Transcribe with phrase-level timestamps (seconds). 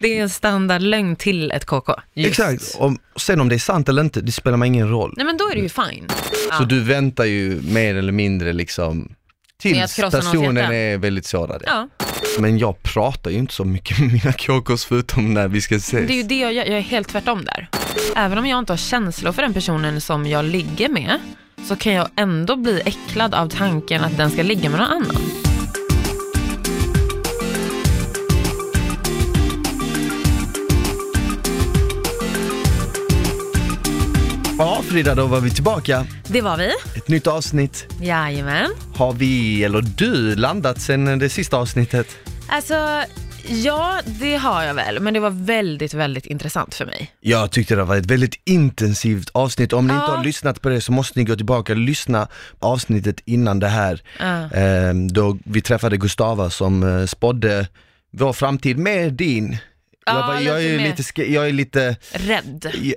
[0.00, 1.92] Det är en standardlögn till ett KK.
[2.14, 2.28] Just.
[2.30, 5.14] Exakt, och sen om det är sant eller inte, det spelar mig ingen roll.
[5.16, 6.08] Nej men då är det ju fine.
[6.58, 9.12] Så du väntar ju mer eller mindre liksom
[9.60, 10.74] tills krossa någons personen hjärta.
[10.74, 11.62] är väldigt sårad.
[11.66, 11.88] Ja,
[12.38, 16.06] Men jag pratar ju inte så mycket med mina KKs förutom när vi ska ses.
[16.08, 16.64] det är ju det jag gör.
[16.64, 17.68] Jag är helt tvärtom där.
[18.16, 21.18] Även om jag inte har känslor för den personen som jag ligger med,
[21.68, 25.47] så kan jag ändå bli äcklad av tanken att den ska ligga med någon annan.
[34.58, 36.06] Ja Frida, då var vi tillbaka.
[36.26, 36.70] Det var vi.
[36.96, 37.86] Ett nytt avsnitt.
[38.02, 38.70] Jajamän.
[38.94, 42.06] Har vi, eller du, landat sen det sista avsnittet?
[42.48, 43.02] Alltså,
[43.48, 47.12] ja det har jag väl, men det var väldigt, väldigt intressant för mig.
[47.20, 49.72] Jag tyckte det var ett väldigt intensivt avsnitt.
[49.72, 50.00] Om ni Ja.
[50.04, 53.58] inte har lyssnat på det så måste ni gå tillbaka och lyssna på avsnittet innan
[53.58, 54.02] det här.
[54.18, 54.58] Ja.
[54.58, 57.68] Eh, då vi träffade Gustava som eh, spådde
[58.12, 59.56] vår framtid med din.
[60.08, 62.70] Ja, jag, bara, jag, är lite, ske- jag är lite, Rädd.
[62.82, 62.94] jag,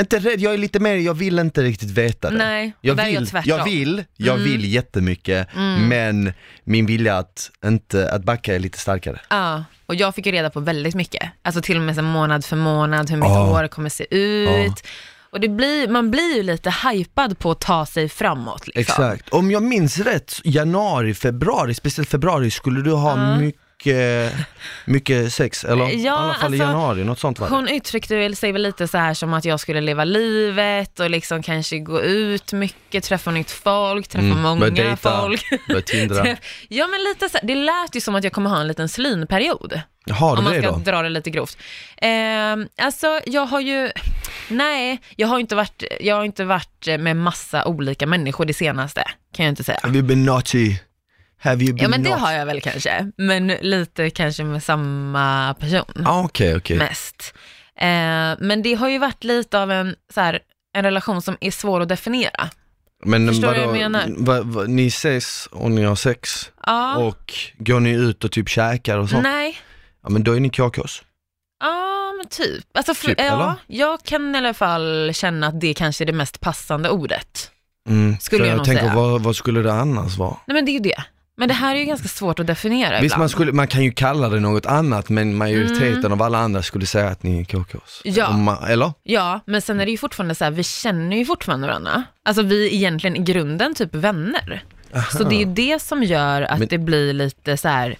[0.00, 2.36] inte rädd, jag är lite mer, jag vill inte riktigt veta det.
[2.36, 3.56] Nej, jag där är vill, jag tvärtom.
[3.58, 4.50] jag vill, jag Mm.
[4.50, 5.48] vill jättemycket,
[5.88, 6.32] men
[6.64, 9.20] min vilja att, inte, att backa är lite starkare.
[9.30, 11.22] Ja, och jag fick ju reda på väldigt mycket.
[11.42, 13.60] Alltså till och med så månad för månad, hur mitt Ja.
[13.62, 14.82] år kommer se ut.
[15.32, 18.66] Och det blir, man blir ju lite hypad på att ta sig framåt.
[18.66, 18.80] Liksom.
[18.80, 19.28] Exakt.
[19.28, 23.60] Om jag minns rätt, januari, februari, speciellt februari skulle du ha mycket,
[24.84, 25.84] mycket sex, eller?
[25.84, 27.54] Ja, I alla fall i alltså, januari, något sånt var det.
[27.54, 31.42] Hon uttryckte sig väl lite så här som att jag skulle leva livet och liksom
[31.42, 35.44] kanske gå ut mycket, träffa nytt folk, träffa Mm, många dejta, folk.
[36.68, 38.88] ja men lite så här, det lät ju som att jag kommer ha en liten
[38.88, 39.80] slynperiod.
[40.10, 40.76] Har om man ska då?
[40.76, 41.58] dra det lite grovt.
[41.96, 43.90] Eh, alltså jag har ju,
[44.48, 49.04] nej, jag har inte varit, jag har inte varit med massa olika människor det senaste,
[49.34, 49.78] kan jag inte säga.
[49.82, 50.76] Have you been naughty?
[51.42, 52.24] Have you been Ja men det naughty?
[52.24, 56.78] har jag väl kanske, men lite kanske med samma person Ah, Okej, okej.
[56.78, 57.34] mest.
[57.76, 57.86] Eh,
[58.46, 60.38] men det har ju varit lite av en, så här,
[60.76, 62.50] en relation som är svår att definiera.
[63.04, 64.04] Men Förstår du vad jag menar?
[64.18, 68.48] Va, va, ni ses och ni har sex Ja, och går ni ut och typ
[68.48, 69.22] käkar och sånt?
[69.22, 69.58] nej,
[70.02, 71.02] Ja men då är ni KKs.
[71.60, 72.64] ja men typ.
[72.74, 73.28] Alltså, Typ, eller?
[73.30, 77.50] ja, jag kan i alla fall känna att det kanske är det mest passande ordet.
[77.88, 78.16] Mm.
[78.20, 80.36] Skulle jag jag tänker, vad, vad skulle det annars vara?
[80.46, 81.04] Nej men det är ju det.
[81.40, 83.18] Men det här är ju ganska svårt att definiera Visst ibland.
[83.20, 86.12] man, skulle, man kan ju kalla det något annat men majoriteten Mm.
[86.12, 88.00] av alla andra skulle säga att ni är KKs.
[88.04, 88.28] Ja.
[88.28, 88.92] Om man, eller?
[89.02, 92.04] Ja, men sen är det ju fortfarande så här, vi känner ju fortfarande varandra.
[92.24, 94.64] Alltså vi är egentligen i grunden typ vänner.
[95.12, 97.96] Så det är ju det som gör att Men- det blir lite så här,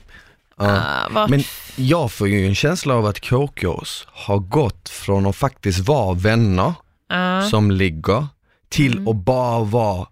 [0.58, 0.78] Ja.
[0.80, 1.30] ah, vart...
[1.30, 1.42] Men
[1.76, 6.72] jag får ju en känsla av att KKs har gått från att faktiskt vara vänner
[7.08, 7.42] Ja.
[7.50, 8.26] som ligger
[8.68, 9.08] till Mm.
[9.08, 10.06] att bara vara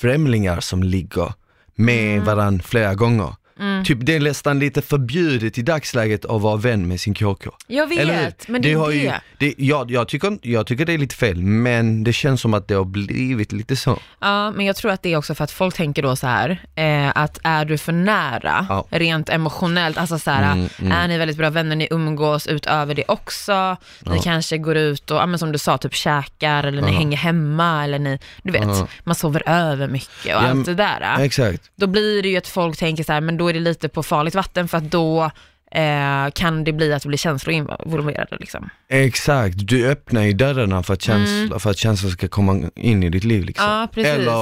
[0.00, 1.32] främlingar som ligger
[1.74, 3.34] med varandra flera gånger.
[3.84, 7.50] Typ det är nästan lite förbjudet i dagsläget att vara vän med sin KK.
[7.66, 8.94] Jag vet, men det är har det.
[8.94, 12.54] Ju, det jag, jag, tycker, jag tycker det är lite fel, men det känns som
[12.54, 13.98] att det har blivit lite så.
[14.20, 16.62] Ja, men jag tror att det är också för att folk tänker då så här,
[16.74, 18.86] eh, att är du för nära, Ja.
[18.90, 20.92] rent emotionellt, alltså så här, Mm, mm.
[20.92, 24.22] är ni väldigt bra vänner, ni umgås utöver det också, ni Ja.
[24.24, 26.98] kanske går ut och, ja, men som du sa, typ käkar, eller ni Ja.
[26.98, 28.68] hänger hemma, eller ni, du vet,
[29.04, 31.16] man sover över mycket och allt det där.
[31.20, 31.62] Exakt.
[31.76, 34.02] Då blir det ju att folk tänker så här, men då är det lite på
[34.02, 35.30] farligt vatten, för att då
[35.74, 38.70] eh, kan det bli att det blir känslor involverade liksom.
[38.88, 43.08] Exakt, du öppnar ju dörrarna för att, känsla, för att känslan ska komma in i
[43.10, 43.66] ditt liv liksom.
[43.66, 43.88] Mm.
[43.94, 44.10] Ja.
[44.10, 44.34] Eller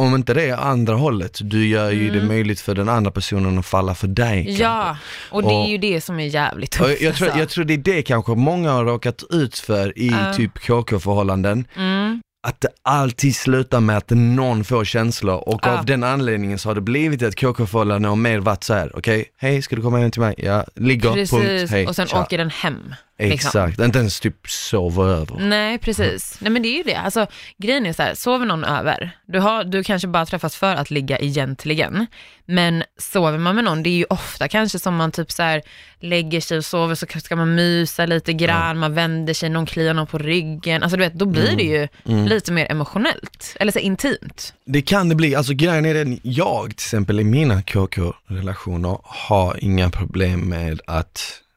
[0.00, 2.28] om inte det är andra hållet, du gör ju det Mm.
[2.28, 4.44] möjligt för den andra personen att falla för dig.
[4.44, 4.62] kanske.
[4.64, 4.96] Ja,
[5.30, 7.00] och det är ju det som är jävligt tufft.
[7.00, 7.40] jag, tror, alltså.
[7.40, 10.34] jag tror det är det kanske många har råkat ut för i Ja.
[10.34, 11.64] typ KK-förhållanden.
[11.76, 12.22] Mm.
[12.48, 15.78] Att det alltid slutar med att någon får känslor och Ja.
[15.78, 19.24] av den anledningen så har det blivit ett KK-förhållande och mer varit så här: okej,
[19.36, 20.34] hej ska du komma hem till mig?
[20.38, 22.22] Ja, ligger, punkt, Precis, hej, och sen tja.
[22.22, 22.94] åker den hem.
[23.18, 23.48] Liksom.
[23.48, 25.36] Exakt, inte ens typ sover över.
[25.38, 26.36] Nej, precis.
[26.40, 26.94] Nej men det är ju det.
[26.94, 30.74] Alltså, grejen är så här, sover någon över, du, har, du kanske bara träffas för
[30.74, 32.06] att ligga egentligen,
[32.46, 35.62] men sover man med någon, det är ju ofta kanske som man typ så här
[36.00, 39.94] lägger sig och sover så ska man mysa lite grann, man vänder sig, någon kliar
[39.94, 42.26] någon på ryggen, alltså du vet, då blir det ju Mm.
[42.26, 44.54] lite mer emotionellt, eller så här, intimt.
[44.64, 49.64] Det kan det bli, alltså grejen är den, jag till exempel i mina KK-relationer har
[49.64, 51.47] inga problem med att mm,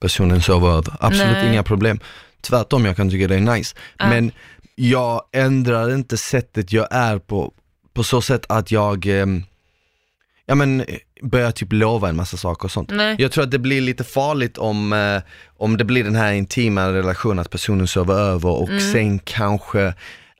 [0.00, 1.48] personen sover över, absolut Nej.
[1.48, 2.00] inga problem.
[2.40, 3.76] Tvärtom, jag kan tycka det är nice.
[3.98, 4.08] Ja.
[4.08, 4.32] Men
[4.74, 7.52] jag ändrar inte sättet jag är på,
[7.94, 9.42] på så sätt att jag, ehm,
[10.46, 10.86] ja men eh,
[11.22, 12.90] börjar typ lova en massa saker och sånt.
[12.92, 13.16] Nej.
[13.18, 15.22] Jag tror att det blir lite farligt om, eh,
[15.56, 18.92] om det blir den här intima relationen, att personen sover över och Mm.
[18.92, 19.94] sen kanske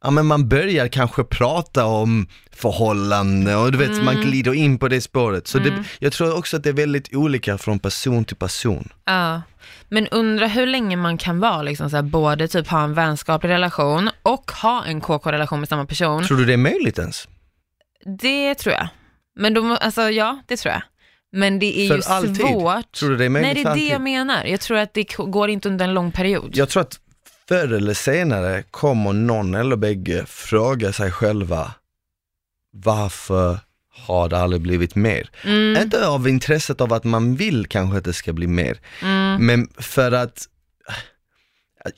[0.04, 4.88] ja men man börjar kanske prata om förhållanden och du vet, man glider in på
[4.88, 5.46] det spåret.
[5.46, 8.88] Så det, jag tror också att det är väldigt olika från person till person.
[9.04, 9.42] Ja.
[9.88, 13.50] Men undra hur länge man kan vara, liksom så här, både typ ha en vänskaplig
[13.50, 16.24] relation och ha en KK-relation med samma person.
[16.24, 17.28] Tror du det är möjligt ens?
[18.20, 18.88] Det tror jag.
[19.36, 20.82] Men då, alltså ja, det tror jag.
[21.32, 22.36] Men det är För ju alltid?
[22.36, 22.92] svårt.
[22.92, 24.44] Tror du det är möjligt Nej, det är det jag menar.
[24.44, 26.50] Jag tror att det går inte under en lång period.
[26.54, 27.00] Jag tror att
[27.48, 31.74] förr eller senare kommer någon eller bägge fråga sig själva
[32.70, 33.58] varför
[34.06, 35.30] har det aldrig blivit mer?
[35.44, 39.46] Mm, Inte av intresset av att man vill kanske att det ska bli mer, mm,
[39.46, 40.48] men för att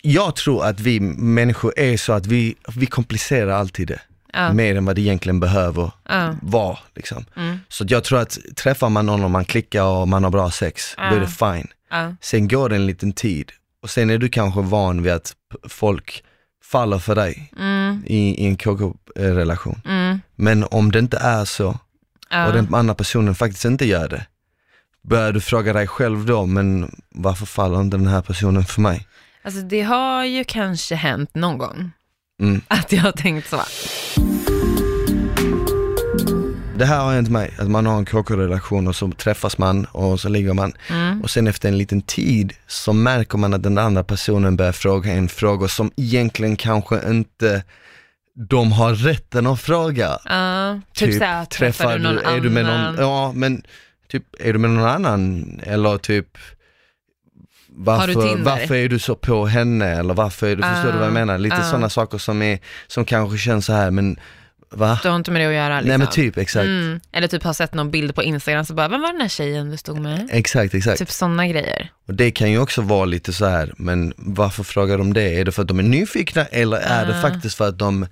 [0.03, 4.01] jag tror att vi människor är så att vi, vi komplicerar alltid det,
[4.33, 6.79] ja, mer än vad det egentligen behöver ja, vara.
[6.95, 7.25] Liksom.
[7.37, 10.51] mm, Så jag tror att träffar man någon och man klickar och man har bra
[10.51, 11.19] sex, då är Ja.
[11.21, 11.67] det fine.
[11.91, 13.53] ja, Sen går det en liten tid
[13.87, 15.35] och sen är du kanske van vid att
[15.69, 16.25] folk
[16.65, 19.81] faller för dig mm, i, i en KK-relation.
[19.85, 21.79] mm, Men om det inte är så
[22.31, 22.47] ja.
[22.47, 24.27] och den andra personen faktiskt inte gör det,
[25.03, 29.07] börjar du fråga dig själv då, men varför faller inte den här personen för mig?
[29.45, 31.91] Alltså det har ju kanske hänt någon gång
[32.41, 32.61] Mm.
[32.69, 33.61] att jag har tänkt så.
[36.79, 40.21] Det här har hänt mig, att man har en KK-relation och så träffas man och
[40.21, 41.23] så ligger man Mm.
[41.23, 45.13] och sen efter en liten tid så märker man att den andra personen börjar fråga
[45.13, 47.63] en fråga som egentligen kanske inte
[48.35, 50.19] de har rätten att fråga.
[50.25, 52.97] Ja, typ, såhär, träffar du någon är du med någon, annan?
[52.99, 53.63] ja men
[54.09, 56.39] typ, är du med någon annan eller typ
[57.69, 61.13] varför, varför är du så på henne eller varför är du, förstår du vad jag
[61.13, 61.39] menar?
[61.39, 61.63] Lite ah.
[61.63, 64.19] sådana saker som är, som kanske känns så här men
[64.71, 64.99] va?
[65.03, 65.89] Du har inte med det att göra liksom.
[65.89, 66.65] Nej men typ, exakt.
[66.65, 67.01] Mm.
[67.13, 69.71] Eller typ har sett någon bild på Instagram så bara, vem var den här tjejen
[69.71, 70.29] du stod med?
[70.33, 70.99] Exakt, exakt.
[70.99, 71.91] Typ sådana grejer.
[72.09, 75.41] Och det kan ju också vara lite så här, men varför frågar de det?
[75.41, 77.23] Är det för att de är nyfikna eller är det Ah.
[77.23, 78.07] faktiskt för att de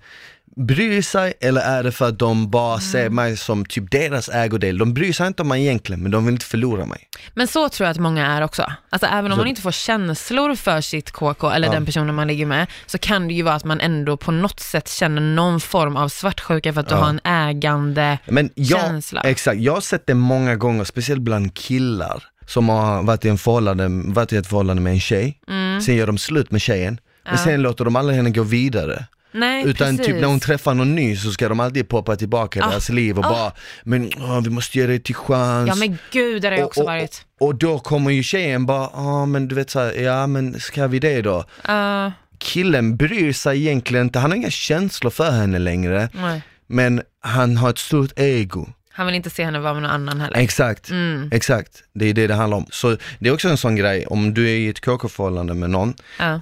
[0.56, 3.14] bryr sig eller är det för att de bara ser Mm.
[3.14, 4.78] mig som typ deras ägodel?
[4.78, 7.08] De bryr sig inte om mig egentligen, men de vill inte förlora mig.
[7.34, 8.72] Men så tror jag att många är också.
[8.90, 11.72] Alltså även om Så- man inte får känslor för sitt KK eller Ja.
[11.72, 14.60] den personen man ligger med, så kan det ju vara att man ändå på något
[14.60, 17.00] sätt känner någon form av svartsjuka för att du Ja.
[17.00, 19.20] har en ägande Men jag, känsla.
[19.20, 23.38] exakt, jag har sett det många gånger, speciellt bland killar som har varit i, en
[23.38, 25.80] förhållande, varit i ett förhållande med en tjej, Mm.
[25.80, 27.44] sen gör de slut med tjejen, men Ja.
[27.44, 29.04] sen låter de aldrig henne gå vidare.
[29.34, 30.06] Nej, Utan precis.
[30.06, 32.88] typ när hon träffar någon ny så ska de alltid poppa tillbaka i Ah, deras
[32.88, 33.28] liv och ah.
[33.30, 33.52] bara,
[33.84, 35.68] men åh, vi måste ge det till chans.
[35.68, 37.24] Ja men gud, där har jag också och, varit.
[37.40, 40.86] Och, då kommer ju tjejen bara, ja men du vet så här, ja men ska
[40.86, 41.44] vi det då?
[41.68, 46.42] Uh, Killen bryr sig egentligen inte, han har inga känslor för henne längre, nej.
[46.66, 48.66] men han har ett stort ego.
[48.90, 50.36] Han vill inte se henne vara med någon annan heller.
[50.38, 51.30] Exakt, Mm.
[51.32, 51.70] exakt.
[51.94, 52.66] Det är det det handlar om.
[52.70, 55.94] Så det är också en sån grej, om du är i ett KK-förhållande med någon,
[56.18, 56.40] Ja.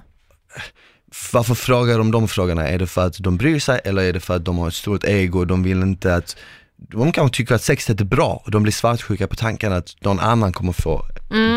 [1.33, 2.67] Varför frågar de de frågorna?
[2.67, 4.73] Är det för att de bryr sig eller är det för att de har ett
[4.73, 6.37] stort ego och de vill inte att
[6.75, 10.19] de kanske tycker att sexet är bra och de blir svartsjuka på tanken att någon
[10.19, 11.05] annan kommer få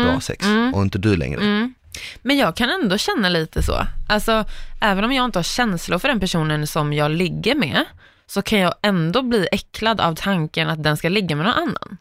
[0.03, 1.41] bra sex och inte du längre.
[1.41, 1.73] Mm.
[2.21, 3.87] Men jag kan ändå känna lite så.
[4.09, 4.45] Alltså,
[4.81, 7.85] även om jag inte har känslor för den personen som jag ligger med,
[8.27, 11.97] så kan jag ändå bli äcklad av tanken att den ska ligga med någon annan.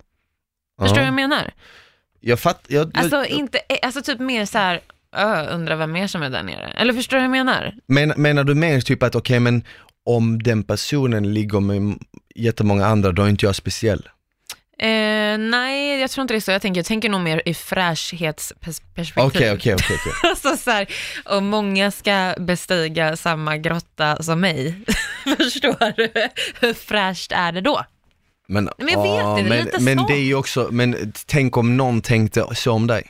[0.81, 1.53] Förstår du vad jag menar?
[2.21, 4.81] Jag fatt, jag, Alltså, inte, alltså typ mer så här,
[5.17, 6.71] ö, undrar vem mer som är där nere.
[6.77, 7.75] Eller förstår du vad jag menar?
[7.87, 9.65] men, menar du mer typ att okej men
[10.07, 11.99] om den personen ligger med
[12.35, 14.09] jättemånga andra, då är inte jag speciell?
[14.79, 16.51] Eh, nej, jag tror inte det är så.
[16.51, 19.25] Jag tänker, jag tänker nog mer i fräschhetsperspektiv.
[19.25, 19.97] Okej, okej, okej.
[20.31, 20.87] Alltså så här,
[21.25, 24.75] och många ska bestiga samma grotta som mig.
[25.37, 26.11] Förstår du?
[26.61, 27.85] Hur fräscht är det då?
[28.49, 30.07] Men, Men jag vet inte, det är men, lite men så.
[30.07, 33.07] det är ju också, men tänk om någon tänkte så om dig.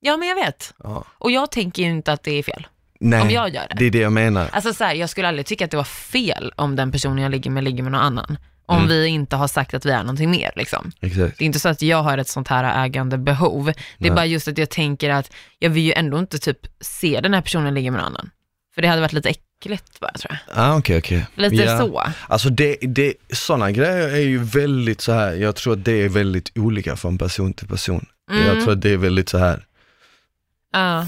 [0.00, 0.74] Ja, men jag vet.
[0.82, 1.04] Ja.
[1.18, 2.66] Och jag tänker ju inte att det är fel.
[3.00, 3.74] Nej, Om jag gör det.
[3.78, 4.48] det är det jag menar.
[4.52, 7.30] Alltså så här, jag skulle aldrig tycka att det var fel om den personen jag
[7.30, 8.38] ligger med ligger med någon annan.
[8.68, 8.88] Om Mm.
[8.88, 10.92] vi inte har sagt att vi är någonting mer liksom.
[11.00, 11.38] Exakt.
[11.38, 13.64] Det är inte så att jag har ett sånt här ägande behov.
[13.64, 14.10] Det är Nej.
[14.10, 17.40] bara just att jag tänker att jag vill ju ändå inte typ se den här
[17.40, 18.30] personen ligga med någon annan.
[18.74, 20.58] För det hade varit lite äckligt bara tror jag.
[20.64, 21.26] Ah, okej, okej.
[21.34, 21.78] Lite Ja.
[21.78, 22.02] så.
[22.28, 25.32] Alltså det, det, sådana grejer är ju väldigt så här.
[25.34, 28.06] jag tror att det är väldigt olika från person till person.
[28.30, 28.46] Mm.
[28.46, 29.66] Jag tror att det är väldigt så här.
[30.76, 31.06] Ja.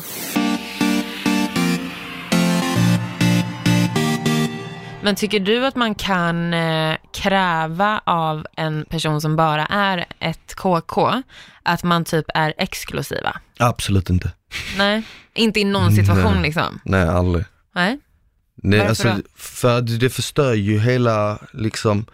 [5.03, 10.55] Men tycker du att man kan eh, kräva av en person som bara är ett
[10.55, 11.23] KK,
[11.63, 13.41] att man typ är exklusiva?
[13.59, 14.33] absolut inte.
[14.79, 15.03] Nej,
[15.35, 16.43] inte i någon situation Nej.
[16.43, 16.81] liksom.
[16.85, 17.45] Nej, aldrig.
[17.75, 17.99] Nej.
[18.55, 19.23] Det, Varför alltså, då?
[19.37, 22.07] för det förstör ju hela, liksom,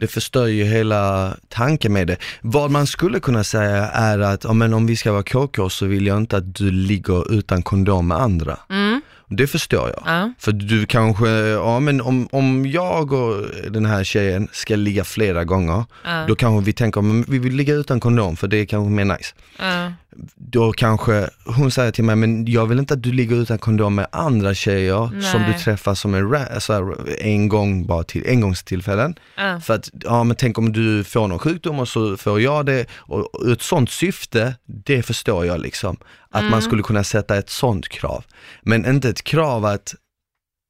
[0.00, 2.16] det förstör ju hela tanken med det.
[2.40, 5.86] Vad man skulle kunna säga är att, ja, men om vi ska vara KK så
[5.86, 8.56] vill jag inte att du ligger utan kondom med andra.
[8.70, 9.00] Mm.
[9.28, 10.02] det förstår jag.
[10.06, 10.32] Ja.
[10.38, 15.44] För du kanske, ja men om, om jag och den här tjejen ska ligga flera
[15.44, 16.24] gånger, Ja.
[16.28, 19.04] då kanske vi tänker, men vi vill ligga utan kondom för det är kanske mer
[19.04, 19.34] nice.
[19.58, 19.92] Ja.
[20.36, 23.94] Då kanske hon säger till mig, men jag vill inte att du ligger utan kondom
[23.94, 25.58] med andra tjejer som du Nej.
[25.58, 29.14] träffar som en, här, en gång bara till, engångstillfällen.
[29.36, 29.60] Ja.
[29.60, 32.86] För att, ja men tänk om du får någon sjukdom och så får jag det,
[32.92, 35.96] och, och ett sånt syfte, det förstår jag liksom.
[36.30, 36.50] Att Mm.
[36.50, 38.24] man skulle kunna sätta ett sånt krav.
[38.62, 39.94] Men inte ett krav att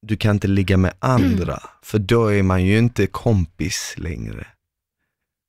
[0.06, 4.46] du kan inte ligga med andra, för då är man ju inte kompis längre.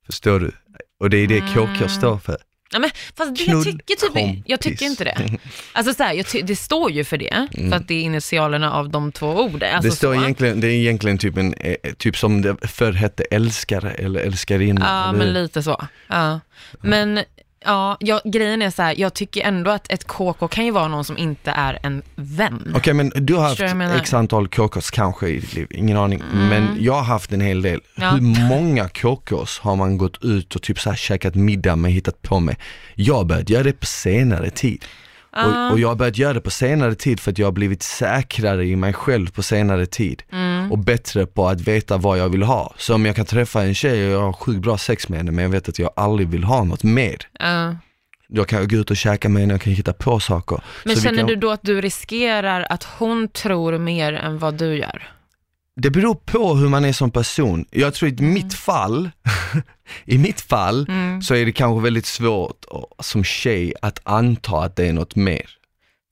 [0.06, 0.52] Förstår du?
[1.00, 1.90] Och det är det KK Mm.
[1.90, 2.38] står för.
[2.72, 5.18] Ja, men, fast det, jag tycker typ jag tycker inte det.
[5.74, 8.90] Alltså så här, ty, det står ju för det, för att det är initialerna av
[8.90, 9.76] de två orden.
[9.76, 10.22] Alltså, det, står så.
[10.22, 14.86] egentligen, det är egentligen typ en, eh, typ som det förr hette älskare eller älskarinna.
[14.86, 15.86] Ja, eller men lite så.
[16.08, 16.40] Ja.
[16.82, 17.20] Men
[17.66, 20.88] ja, jag, grejen är så här, jag tycker ändå att ett KK kan ju vara
[20.88, 22.74] någon som inte är en vän.
[22.78, 23.96] Okej men du har Förstår jag haft menar?
[23.96, 26.24] x antal KKs kanske i ditt liv, ingen aning.
[26.34, 27.82] Men jag har haft en hel del.
[27.96, 28.10] Ja.
[28.10, 32.22] Hur många KKs har man gått ut och typ så här käkat middag med, hittat
[32.22, 32.56] på med?
[32.96, 34.86] Jag har börjat göra det på senare tid.
[35.36, 37.84] Och, och jag har börjat göra det på senare tid för att jag har blivit
[37.84, 40.24] säkrare i mig själv på senare tid.
[40.72, 40.80] Mm.
[40.80, 42.74] Och bättre på att veta vad jag vill ha.
[42.78, 45.32] Så om jag kan träffa en tjej och jag har sjukt bra sex med henne
[45.32, 47.18] men jag vet att jag aldrig vill ha något mer.
[47.40, 47.76] Ja.
[48.30, 50.64] Då kan jag gå ut och käka med henne och kan hitta på saker.
[50.86, 51.28] Men Så känner kan...
[51.28, 55.10] du då att du riskerar att hon tror mer än vad du gör?
[55.76, 57.66] Det beror på hur man är som person.
[57.72, 58.34] Jag tror i Mm.
[58.34, 59.10] mitt fall,
[60.06, 60.88] i mitt fall
[61.24, 62.66] så är det kanske väldigt svårt
[63.00, 65.46] som tjej att anta att det är något mer.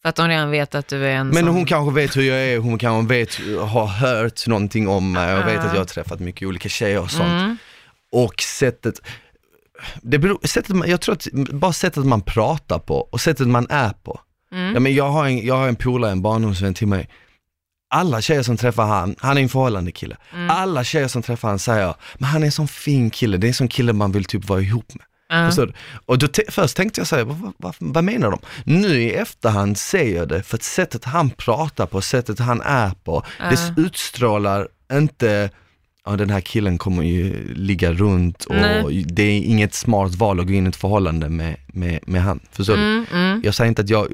[0.01, 1.55] För att de redan vet att du är en Men som...
[1.55, 5.47] hon kanske vet hur jag är, hon kanske vet, har hört någonting om mig och
[5.47, 7.41] vet att jag har träffat mycket olika tjejer och sånt.
[7.41, 7.57] Mm.
[8.11, 9.01] Och sättet,
[10.01, 13.67] det beror, sättet man, jag tror att bara sättet man pratar på och sättet man
[13.69, 14.19] är på.
[14.51, 14.73] Mm.
[14.73, 17.09] Ja, men jag, har en, jag har en polare, en barndomsvän till mig.
[17.93, 20.17] Alla tjejer som träffar han, han är en förhållande kille.
[20.33, 20.49] Mm.
[20.49, 23.49] Alla tjejer som träffar han säger, men han är en sån fin kille, det är
[23.49, 25.05] en sån kille man vill typ vara ihop med.
[25.29, 25.73] Förstår du?
[26.05, 28.39] Och då först tänkte jag säga, vad, vad, vad menar de?
[28.63, 32.91] Nu i efterhand ser jag det, för att sättet han pratar på, sättet han är
[33.03, 35.49] på, det utstrålar inte
[36.05, 39.03] Ja den här killen kommer ju ligga runt och Nej.
[39.07, 42.39] det är inget smart val att gå in i ett förhållande med, med, med han.
[42.51, 42.81] Förstår du?
[42.81, 44.07] Mm, mm, Jag säger inte att jag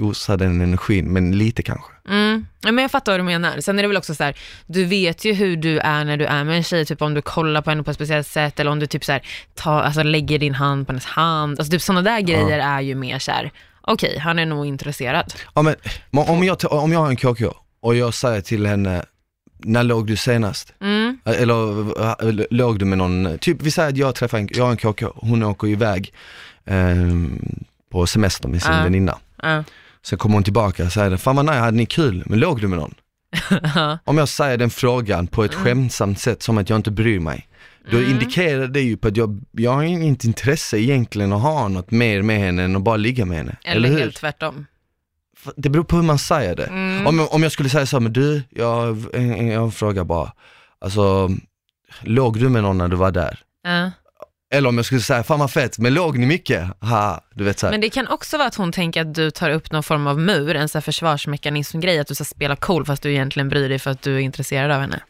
[0.00, 1.92] osar den energin, men lite kanske.
[2.08, 2.46] mm.
[2.62, 3.60] Ja, men jag fattar vad du menar.
[3.60, 6.24] Sen är det väl också så här, du vet ju hur du är när du
[6.24, 8.70] är med en tjej, typ om du kollar på henne på ett speciellt sätt eller
[8.70, 9.22] om du typ så här,
[9.54, 11.58] tar, alltså, lägger din hand på hennes hand.
[11.60, 13.50] Alltså typ sådana där grejer är ju mer så här.
[13.80, 15.34] okej, han är nog intresserad.
[15.54, 15.74] Ja, men,
[16.10, 19.04] om, jag, ta- om jag har en KK och jag säger till henne,
[19.58, 20.74] när låg du senast?
[20.80, 24.70] Mm, Eller låg du med någon, typ vi säger att jag träffar en, jag har
[24.70, 26.12] en KK, hon åker iväg
[26.66, 27.38] ehm,
[27.92, 28.82] på semester med sin Ja.
[28.82, 29.18] väninna.
[29.44, 29.64] Ja.
[30.02, 32.68] Sen kommer hon tillbaka och säger, fan vad nej, hade ni kul, men låg du
[32.68, 32.94] med någon?
[34.04, 37.48] Om jag säger den frågan på ett skämtsamt sätt som att jag inte bryr mig,
[37.90, 41.90] då indikerar det ju på att jag, jag har inget intresse egentligen att ha något
[41.90, 43.56] mer med henne än att bara ligga med henne.
[43.64, 43.98] Eller, Eller hur?
[43.98, 44.66] helt tvärtom.
[45.56, 46.66] Det beror på hur man säger det.
[46.66, 47.06] Mm.
[47.06, 49.04] Om, om jag skulle säga så, men du, jag,
[49.52, 50.32] jag, frågar bara,
[50.78, 51.30] alltså,
[52.00, 53.38] låg du med någon när du var där?
[53.62, 53.90] Ja.
[54.54, 56.68] Eller om jag skulle säga, fan vad fett, men låg ni mycket?
[56.80, 57.70] Ha, du vet så här.
[57.70, 60.18] Men det kan också vara att hon tänker att du tar upp någon form av
[60.20, 63.78] mur, en så här försvarsmekanism-grej, att du ska spela cool fast du egentligen bryr dig
[63.78, 65.00] för att du är intresserad av henne.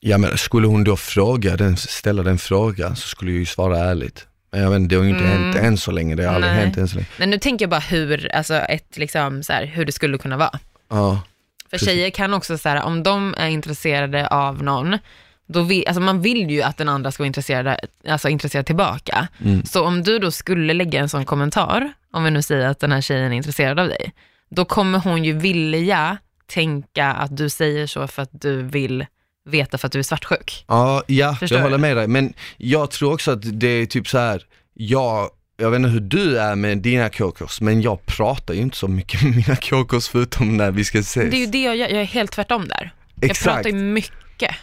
[0.00, 3.78] Ja men skulle hon då fråga, den, ställa den frågan så skulle jag ju svara
[3.78, 4.26] ärligt.
[4.50, 6.52] Men jag vet inte, det har ju inte hänt än så länge, det har aldrig
[6.52, 6.64] Nej.
[6.64, 7.06] hänt än så länge.
[7.16, 10.36] Men nu tänker jag bara hur, alltså ett liksom så här, hur det skulle kunna
[10.36, 10.58] vara.
[10.90, 11.20] Ja,
[11.62, 11.88] För Precis.
[11.88, 14.98] tjejer kan också så här, om de är intresserade av någon,
[15.48, 17.76] då vill, alltså man vill ju att den andra ska vara intresserad,
[18.08, 19.28] alltså intresserad tillbaka.
[19.44, 19.64] Mm.
[19.64, 22.92] Så om du då skulle lägga en sån kommentar, om vi nu säger att den
[22.92, 24.12] här tjejen är intresserad av dig,
[24.50, 29.06] då kommer hon ju vilja tänka att du säger så för att du vill
[29.48, 30.64] veta för att du är svartsjuk.
[30.68, 31.66] ja, ja Förstår jag du?
[31.66, 32.08] håller med dig.
[32.08, 34.42] Men jag tror också att det är typ så här.
[34.74, 38.76] jag, jag vet inte hur du är med dina KKs, men jag pratar ju inte
[38.76, 41.30] så mycket med mina KKs förutom när vi ska ses.
[41.30, 42.90] Det är ju det jag gör, jag är helt tvärtom där.
[43.20, 43.54] Jag Exakt.
[43.56, 44.12] pratar ju mycket.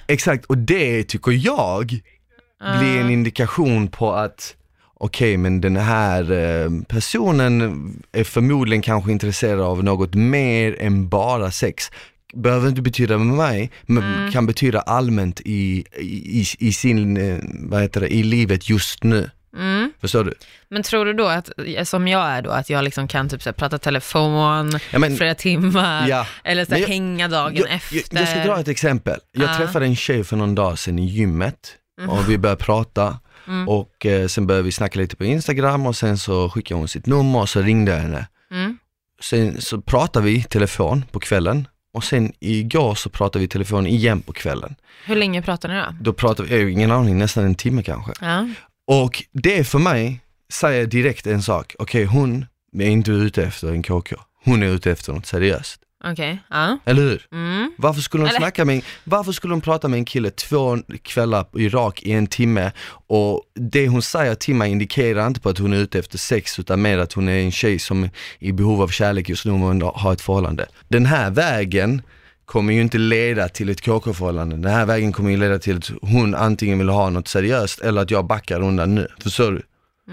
[0.08, 2.00] Exakt, och det tycker jag
[2.60, 4.56] blir en indikation på att
[4.94, 7.62] okej men den här eh, personen
[8.12, 11.92] är förmodligen kanske intresserad av något mer än bara sex.
[12.34, 17.82] Behöver inte betyda med mig, men kan betyda allmänt i, i, i sin, eh, vad
[17.82, 19.30] heter det, i livet just nu.
[19.56, 19.92] Mm.
[20.02, 20.34] Förstår du?
[20.70, 21.50] Men tror du då att,
[21.84, 25.18] som jag är då, att jag liksom kan typ så här, prata telefon Ja, men-
[25.18, 26.28] flera timmar, Ja.
[26.44, 27.96] eller så här, jag- hänga dagen Jag, efter?
[27.96, 29.20] jag, jag ska dra ett exempel.
[29.32, 29.58] Jag Ja.
[29.58, 32.10] träffade en tjej för någon dag sedan i gymmet Mhm.
[32.10, 33.20] och vi började prata
[33.68, 37.06] och eh, sen började vi snacka lite på Instagram och sen så skickade hon sitt
[37.06, 38.28] nummer och så ringde jag henne.
[38.52, 38.78] Mm.
[39.22, 43.48] sen så pratade vi i telefon på kvällen och sen igår så pratade vi i
[43.48, 44.76] telefon igen på kvällen.
[45.06, 45.86] Hur länge pratar ni då?
[46.02, 48.12] Då pratade vi, jag har ingen aning, nästan en timme kanske.
[48.22, 48.48] Ja.
[48.88, 50.20] Och det för mig
[50.54, 52.46] säger direkt en sak, okej hon
[52.80, 54.16] är inte ute efter en KK,
[54.46, 55.82] hon är ute efter något seriöst.
[56.04, 56.78] Okej, ja.
[56.86, 57.28] Eller hur?
[57.32, 57.72] Mm.
[57.78, 61.46] Varför skulle hon Eller- snacka med, varför skulle hon prata med en kille två kvällar
[61.60, 62.72] i rak i en timme
[63.08, 66.60] och det hon säger till mig indikerar inte på att hon är ute efter sex
[66.60, 69.52] utan mer att hon är en tjej som är i behov av kärlek just nu
[69.52, 70.66] och har ett förhållande.
[70.88, 72.02] Den här vägen
[72.46, 74.56] kommer ju inte leda till ett KK-förhållande.
[74.56, 78.02] Den här vägen kommer ju leda till att hon antingen vill ha något seriöst eller
[78.02, 79.08] att jag backar undan nu.
[79.20, 79.62] Förstår du?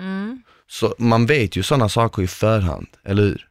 [0.00, 0.42] Mm.
[0.66, 3.46] Så man vet ju sådana saker i förhand, eller hur?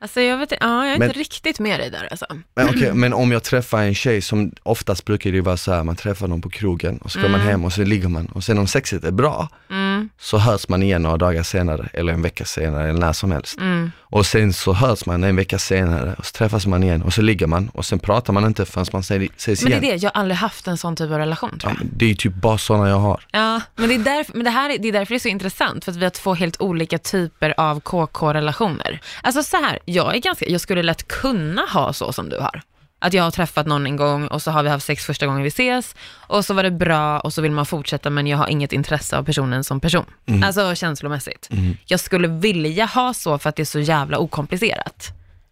[0.00, 2.26] Alltså jag vet ja, jag är Men- inte riktigt med dig där alltså.
[2.56, 5.84] Men, okej, men om jag träffar en tjej som oftast brukar det vara så här,
[5.84, 8.44] man träffar någon på krogen och så ska man hem och så ligger man och
[8.44, 10.08] sen om sexet är bra Mm.
[10.18, 13.58] så hörs man igen några dagar senare eller en vecka senare eller när som helst.
[13.58, 13.92] Mm.
[13.98, 17.22] Och sen så hörs man en vecka senare och så träffas man igen och så
[17.22, 19.84] ligger man och sen pratar man inte förrän man ses ses Men det igen.
[19.94, 21.78] är det, jag har aldrig haft en sån typ av relation tror Ja, jag.
[21.78, 23.24] men det är typ bara sådana jag har.
[23.30, 25.28] Ja, men det är därför, men det här är, det är därför det är så
[25.28, 29.00] intressant, för att vi har två helt olika typer av KK-relationer.
[29.22, 32.62] Alltså så här, jag är ganska, jag skulle lätt kunna ha så som du har.
[32.98, 35.42] Att jag har träffat någon en gång och så har vi haft sex första gången
[35.42, 38.48] vi ses och så var det bra och så vill man fortsätta men jag har
[38.48, 40.04] inget intresse av personen som person.
[40.44, 41.48] Alltså känslomässigt.
[41.86, 45.08] Jag skulle vilja ha så för att det är så jävla okomplicerat.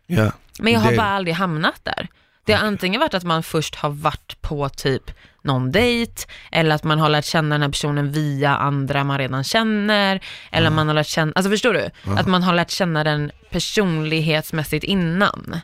[0.07, 0.33] Ja.
[0.59, 2.09] Men jag har Det- bara aldrig hamnat där.
[2.47, 5.11] Det har antingen varit att man först har varit på typ
[5.43, 6.23] någon dejt,
[6.53, 10.21] eller att man har lärt känna den här personen via andra man redan känner,
[10.51, 11.91] eller man har lärt känna, alltså förstår du?
[12.17, 15.57] Att man har lärt känna den personlighetsmässigt innan.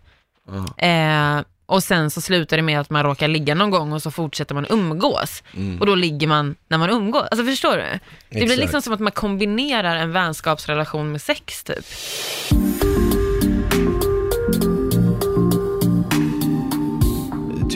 [0.77, 4.11] Eh, och sen så slutar det med att man råkar ligga någon gång och så
[4.11, 5.43] fortsätter man umgås.
[5.81, 7.29] Och då ligger man när man umgås.
[7.31, 7.83] Alltså förstår du?
[7.83, 7.99] Det
[8.31, 8.61] blir Exakt.
[8.61, 11.87] liksom som att man kombinerar en vänskapsrelation med sex typ.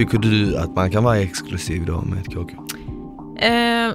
[0.03, 2.51] Tycker du att man kan vara exklusiv då med ett KK?
[3.47, 3.95] Eh,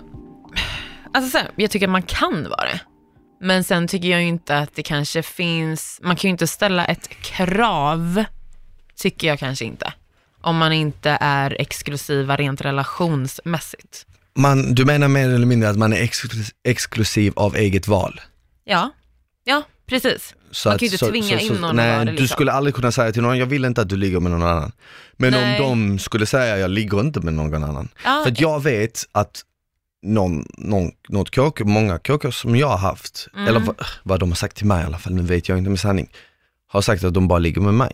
[1.13, 2.79] alltså så här, jag tycker att man kan vara det.
[3.41, 7.09] Men sen tycker jag inte att det kanske finns, man kan ju inte ställa ett
[7.09, 8.23] krav,
[8.95, 9.93] tycker jag kanske inte.
[10.41, 14.05] Om man inte är exklusiva rent relationsmässigt.
[14.35, 18.21] Man, du menar mer eller mindre att man är exklus- exklusiv av eget val?
[18.63, 18.91] Ja,
[19.43, 20.35] ja precis.
[20.51, 22.27] Så Man kan ju inte tvinga in någon nej, det, Du liksom.
[22.27, 24.71] skulle aldrig kunna säga till någon, jag vill inte att du ligger med någon annan.
[25.17, 25.61] Men Nej.
[25.61, 27.89] om de skulle säga, jag ligger inte med någon annan.
[28.03, 29.41] Ja, För jag vet att
[30.03, 33.47] någon, någon, något KK, många KK som jag har haft, Mm.
[33.47, 35.69] eller vad, vad de har sagt till mig i alla fall, nu vet jag inte
[35.69, 36.09] med sanning,
[36.67, 37.91] har sagt att de bara ligger med mig.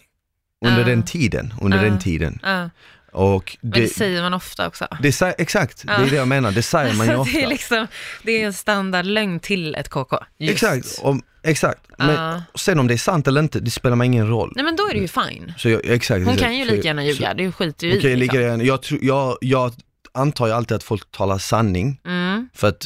[0.66, 0.86] Under Ja.
[0.88, 1.84] den tiden, under Ja.
[1.84, 2.40] den tiden.
[2.44, 2.70] ja.
[3.12, 4.88] Och Men det, det, säger man ofta också.
[5.02, 7.34] det exakt, det är det jag menar, det säger man ju ofta.
[7.38, 7.88] det, är liksom,
[8.24, 10.18] det är en standardlögn till ett KK.
[10.38, 10.54] Just.
[10.54, 11.82] Exakt, om, exakt.
[11.98, 14.54] Men sen om det är sant eller inte, det spelar mig ingen roll.
[14.56, 15.54] Nej men då är det ju fine.
[15.58, 17.98] Så jag, exakt, Hon så- kan ju så- lika gärna så- ljuga, det skiter ju
[17.98, 18.16] Okej, i.
[18.16, 18.50] lika Liksom.
[18.50, 18.64] gärna.
[18.64, 19.74] Jag, tror- jag, jag
[20.14, 22.86] antar ju alltid att folk talar sanning, Mm, för att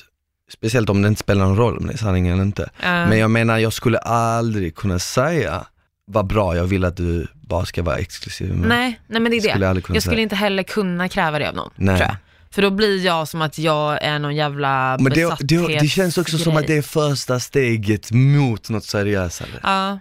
[0.54, 2.70] speciellt om det inte spelar någon roll om det är sanning eller inte.
[2.84, 3.08] ja.
[3.08, 5.66] Men jag menar, jag skulle aldrig kunna säga,
[6.12, 9.38] vad bra, jag vill att du bara ska vara exklusiv med nej, nej men det
[9.38, 9.50] är det.
[9.50, 10.24] Skulle jag aldrig kunna jag skulle säga.
[10.24, 11.98] inte heller kunna kräva det av någon, Nej.
[11.98, 12.18] tror jag.
[12.52, 16.18] För då blir jag som att jag är någon jävla Men det, det, det känns
[16.18, 19.50] också som att det är första steget mot något seriösare.
[19.64, 20.00] Ja,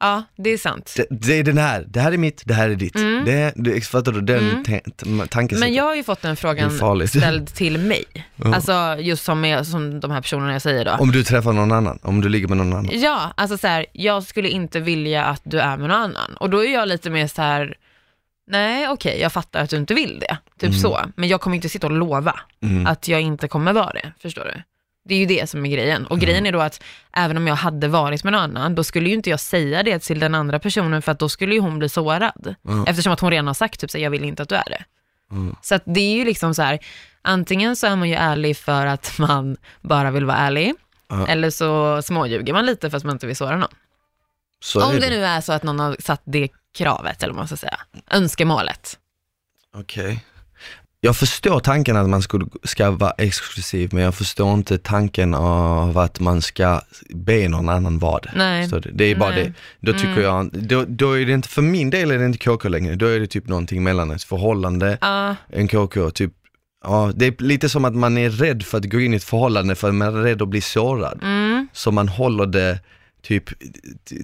[0.00, 0.94] ja det är sant.
[0.96, 2.94] Det, det är den här, det här är mitt, det här är ditt.
[3.24, 4.82] Det, är- det, fattar du den Mm.
[5.06, 5.28] mm.
[5.28, 5.60] tankesättet?
[5.60, 8.04] Men jag har ju fått den Det frågan ställd till mig.
[8.44, 8.54] Ja.
[8.54, 10.90] Alltså just som, med, som de här personerna jag säger då.
[10.90, 12.90] Om du träffar någon annan, om du ligger med någon annan.
[12.92, 16.36] Ja, alltså så här, jag skulle inte vilja att du är med någon annan.
[16.36, 17.74] Och då är jag lite mer så här,
[18.48, 20.38] nej okej, jag fattar att du inte vill det.
[20.60, 21.00] Typ så.
[21.16, 22.86] Men jag kommer inte sitta och lova Mm.
[22.86, 24.12] att jag inte kommer vara det.
[24.22, 24.62] Förstår du?
[25.04, 26.06] Det är ju det som är grejen.
[26.06, 26.82] Och grejen är då att
[27.12, 29.98] även om jag hade varit med någon annan, då skulle ju inte jag säga det
[29.98, 32.54] till den andra personen för att då skulle ju hon bli sårad.
[32.68, 32.84] Mm.
[32.88, 34.84] Eftersom att hon redan har sagt typ så jag vill inte att du är det.
[35.30, 35.56] Mm.
[35.62, 36.78] Så att det är ju liksom så här,
[37.22, 40.74] antingen så är man ju ärlig för att man bara vill vara ärlig,
[41.28, 43.68] eller så småljuger man lite för att man inte vill såra någon.
[44.60, 47.40] Så Om är det nu är så att någon har satt det kravet, eller vad
[47.40, 47.78] man ska säga,
[48.10, 48.98] önskemålet.
[49.74, 50.24] Okej.
[51.00, 55.98] Jag förstår tanken att man skulle, ska vara exklusiv, men jag förstår inte tanken av
[55.98, 56.80] att man ska
[57.14, 58.32] be någon annan vara det.
[58.34, 58.62] Nej.
[58.62, 58.90] Förstår du?
[58.92, 59.40] Det är bara Nej.
[59.40, 59.52] Mm.
[59.80, 59.92] det.
[59.92, 62.68] Då tycker jag, då, då är det inte, för min del är det inte KK
[62.68, 66.32] längre, då är det typ någonting mellan ett förhållande, Ja, en KK, typ
[66.84, 69.24] Ja, det är lite som att man är rädd för att gå in i ett
[69.24, 71.18] förhållande för man är rädd att bli sårad.
[71.22, 72.78] mm, Så man håller det
[73.28, 73.44] typ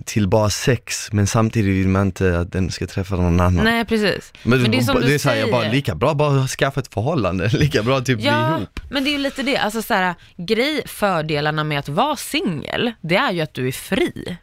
[0.04, 3.64] till bara sex, men samtidigt vill man inte att den ska träffa någon annan.
[3.64, 4.32] nej precis.
[4.42, 6.94] Men, Men det är som du det säger jag bara, lika bra bara skaffa ett
[6.94, 8.80] förhållande, lika bra typ bli Ja, ihop.
[8.90, 12.92] men det är ju lite det, alltså så här, grej, fördelarna med att vara singel,
[13.00, 14.36] det är ju att du är fri.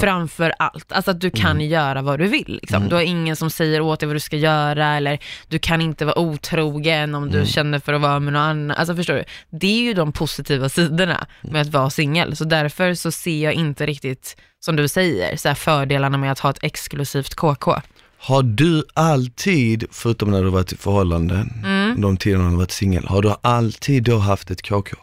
[0.00, 0.92] Framför allt.
[0.92, 2.58] Alltså att du kan göra vad du vill.
[2.62, 2.88] Liksom.
[2.88, 6.04] Du har ingen som säger åt dig vad du ska göra eller du kan inte
[6.04, 8.70] vara otrogen om du känner för att vara med någon annan.
[8.70, 9.24] Alltså förstår du?
[9.50, 12.36] Det är ju de positiva sidorna med att vara singel.
[12.36, 16.38] Så därför så ser jag inte riktigt, som du säger, så här fördelarna med att
[16.38, 17.74] ha ett exklusivt KK.
[18.18, 22.00] Har du alltid, förutom när du varit i förhållanden, Mm.
[22.00, 24.96] de tiderna du varit singel, har du alltid då haft ett KK?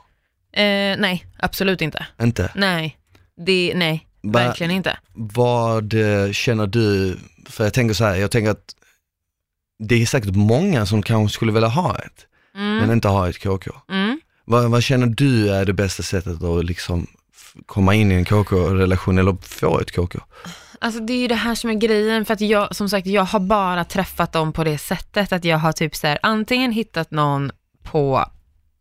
[0.55, 2.05] Eh, nej, absolut inte.
[2.21, 2.51] Inte?
[2.55, 2.97] Nej,
[3.45, 4.97] det, nej, verkligen inte.
[5.13, 7.17] Vad eh, känner du,
[7.49, 8.75] för jag tänker så här, jag tänker att
[9.79, 12.77] det är säkert många som kanske skulle vilja ha ett, Mm.
[12.77, 13.71] men inte ha ett KK.
[13.89, 14.19] Mm.
[14.45, 17.07] Vad, vad känner du är det bästa sättet att liksom
[17.65, 20.19] komma in i en KK-relation eller få ett KK?
[20.79, 23.23] Alltså det är ju det här som är grejen, för att jag, som sagt, jag
[23.23, 27.11] har bara träffat dem på det sättet att jag har typ så här, antingen hittat
[27.11, 27.51] någon
[27.83, 28.25] på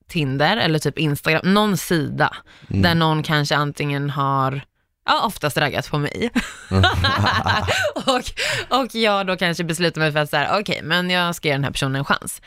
[0.08, 2.36] Tinder eller typ Instagram, någon sida
[2.68, 4.64] där någon kanske antingen har
[5.04, 6.30] Ja, oftast raggat på mig.
[7.94, 8.22] och,
[8.80, 11.64] och jag då kanske beslutar mig för att säga, okej, men jag ska ge den
[11.64, 12.42] här personen en chans.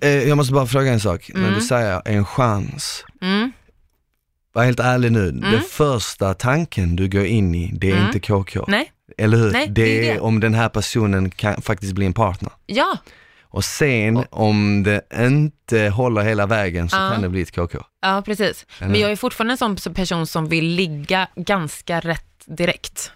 [0.00, 3.52] Eh, Jag måste bara fråga en sak, när du säger en chans, Mm.
[4.52, 8.06] var helt ärlig nu, den första tanken du går in i, det är Mm.
[8.06, 8.64] inte KK.
[8.68, 9.50] Nej, Eller hur?
[9.52, 10.20] Nej, det, är det.
[10.20, 12.52] om den här personen kan faktiskt bli en partner.
[12.66, 12.98] ja,
[13.50, 17.10] Och sen om det inte håller hela vägen så Ja.
[17.12, 17.74] kan det bli ett KK.
[18.02, 18.66] ja precis.
[18.80, 23.12] Men jag är fortfarande en sån person som vill ligga ganska rätt direkt.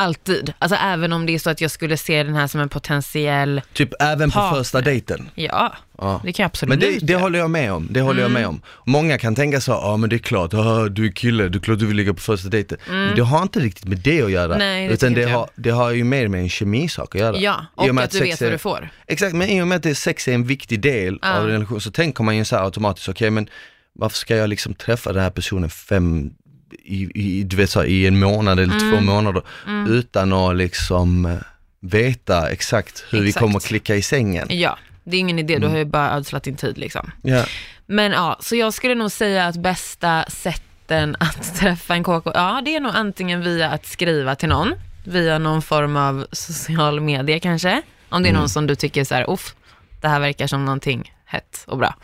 [0.00, 0.52] Alltid.
[0.58, 3.60] Alltså även om det är så att jag skulle se den här som en potentiell,
[3.72, 4.58] Typ även på Partner.
[4.58, 5.28] första dejten.
[5.34, 6.20] ja, Ja.
[6.24, 7.22] det kan jag absolut Men det, det göra.
[7.22, 8.62] håller jag med om, det håller jag med om.
[8.86, 11.60] Många kan tänka så, ja men det är klart, ah, du är kille, det är
[11.60, 12.78] klart du vill ligga på första dejten.
[12.88, 14.56] Men det har inte riktigt med det att göra.
[14.58, 15.38] Nej, det utan tycker det inte jag.
[15.38, 17.36] har, det har ju mer med en kemisak att göra.
[17.36, 18.88] Ja, I och med att du sex vet är- vad du får.
[19.06, 21.80] Exakt, men i och med att det, sex är en viktig del av en relation
[21.80, 23.48] så tänker man ju så här automatiskt, okej men
[23.92, 26.30] varför ska jag liksom träffa den här personen fem,
[26.72, 28.90] i, i, du vet så här, i en månad eller Mm.
[28.90, 29.42] två månader
[29.88, 31.36] utan att liksom eh,
[31.80, 33.42] veta exakt hur vi Exakt.
[33.44, 34.46] kommer klicka i sängen.
[34.50, 35.60] Ja, det är ingen idé, Mm.
[35.68, 37.10] du har ju bara ödslat din tid liksom.
[37.22, 37.44] Ja.
[37.86, 42.62] Men ja, så jag skulle nog säga att bästa sätten att träffa en KK, ja
[42.64, 44.72] det är nog antingen via att skriva till någon,
[45.04, 47.82] via någon form av social media kanske.
[48.08, 49.54] Om det är någon som du tycker så här, uff,
[50.00, 51.94] det här verkar som någonting hett och bra.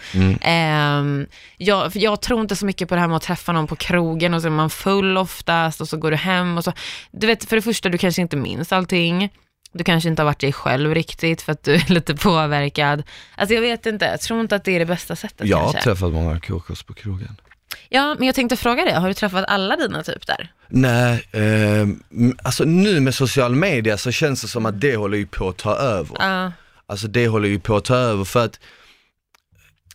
[0.40, 3.66] Ehm, jag, för jag tror inte så mycket på det här med att träffa någon
[3.66, 6.72] på krogen och så är man full oftast och så går du hem och så.
[7.10, 9.32] Du vet, för det första, du kanske inte minns allting.
[9.72, 13.02] Du kanske inte har varit dig själv riktigt för att du är lite påverkad.
[13.36, 15.72] Alltså jag vet inte, jag tror inte att det är det bästa sättet Jag har
[15.72, 15.82] kanske.
[15.82, 17.36] träffat många KKs på krogen.
[17.88, 20.52] Ja, men jag tänkte fråga dig, har du träffat alla dina typ där?
[20.68, 21.86] Nej, eh,
[22.42, 25.56] alltså nu med social media så känns det som att det håller ju på att
[25.56, 26.16] ta över.
[26.20, 26.52] Ja,
[26.88, 28.60] Alltså det håller ju på att ta över för att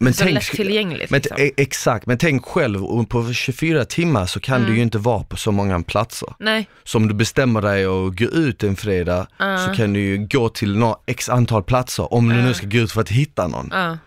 [0.01, 1.37] men så lättillgängligt men, liksom.
[1.39, 4.69] e- Exakt, men tänk själv, och på 24 timmar så kan Mm.
[4.69, 6.33] du ju inte vara på så många platser.
[6.39, 9.27] Nej, Så om du bestämmer dig att gå ut en fredag
[9.67, 12.77] så kan du ju gå till några x antal platser om du nu ska gå
[12.77, 13.69] ut för att hitta någon.
[13.71, 13.97] ja,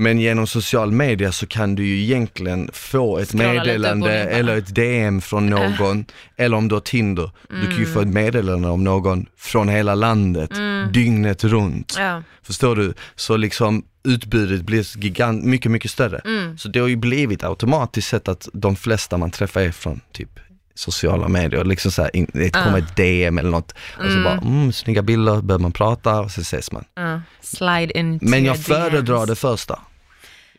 [0.00, 4.74] Men genom social media så kan du ju egentligen få ett och meddelande eller ett
[4.74, 6.04] DM från någon,
[6.36, 7.94] eller om du har Tinder, du kan ju Mm.
[7.94, 10.50] få ett meddelande om någon från hela landet,
[10.92, 11.94] dygnet runt.
[11.98, 12.94] ja, Förstår du?
[13.16, 16.18] Så liksom utbudet blir gigant, mycket, mycket större.
[16.18, 16.58] Mm.
[16.58, 20.40] Så det har ju blivit automatiskt sett att de flesta man träffar är från typ
[20.78, 24.32] sociala medier, liksom så här, in- det kommer ett DM eller något och så bara,
[24.38, 26.84] mm, snygga bilder, börjar man prata och så ses man.
[26.94, 27.20] ja.
[27.40, 29.80] Slide in Men jag föredrar det första.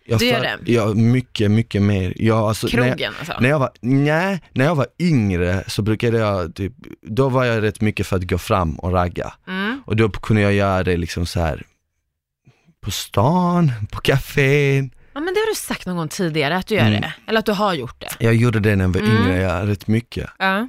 [0.05, 0.71] Jag Du gör för- det?
[0.71, 2.13] Ja, mycket, mycket mer.
[2.15, 3.33] Jag, alltså, när, jag, Krogen alltså?
[3.39, 7.63] när jag var, nej, när jag var yngre så brukade jag typ, då var jag
[7.63, 9.33] rätt mycket för att gå fram och ragga.
[9.47, 9.81] Mm.
[9.85, 11.63] Och då kunde jag göra det liksom så här
[12.81, 14.91] på stan, på kafén.
[15.19, 17.01] Ja men det har du sagt någon gång tidigare att du gör Mm.
[17.01, 18.09] det, eller att du har gjort det.
[18.25, 19.17] Jag gjorde det när jag var Mm.
[19.17, 20.29] yngre, jag rätt mycket.
[20.39, 20.67] Ja,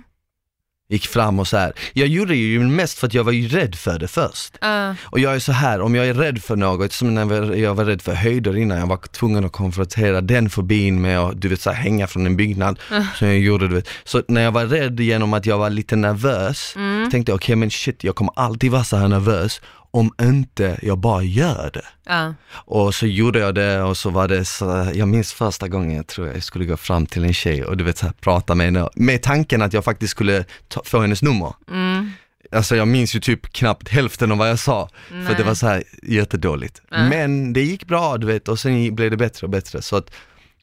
[0.89, 1.73] Gick fram och så här.
[1.93, 4.59] Jag gjorde det ju mest för att jag var ju rädd för det först.
[4.61, 7.29] ja, Och jag är så här, om jag är rädd för något, som när jag
[7.29, 11.19] var- jag var rädd för höjder innan, jag var tvungen att konfrontera den fobin med
[11.19, 12.79] att du vet, så här, hänga från en byggnad.
[13.19, 13.89] Så jag gjorde, du vet.
[14.05, 17.11] Så när jag var rädd genom att jag var lite nervös, Mm.
[17.11, 19.61] tänkte jag okej men shit, jag kommer alltid vara så här nervös
[19.91, 21.87] om inte jag bara gör det.
[22.07, 25.97] ja, Och så gjorde jag det och så var det så, jag minns första gången
[25.97, 28.55] jag tror jag skulle gå fram till en tjej och du vet så här, prata
[28.55, 31.55] med henne, med tanken att jag faktiskt skulle ta, få hennes nummer.
[31.71, 32.11] mm.
[32.53, 35.35] Alltså jag minns ju typ knappt hälften av vad jag sa, för Nej.
[35.37, 36.83] det var så här jättedåligt.
[36.91, 37.09] Ja.
[37.09, 39.83] Men det gick bra du vet och sen blev det bättre och bättre.
[39.83, 40.11] Så att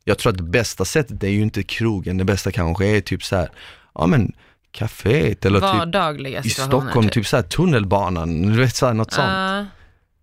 [0.03, 3.23] jag tror att det bästa sättet är ju inte krogen, det bästa kanske är typ
[3.23, 3.49] så här,
[3.95, 4.33] ja men
[4.71, 6.81] kaféet eller typ vardagliga i situationer.
[6.81, 9.27] Stockholm, typ så här tunnelbanan, du vet så här, något sånt.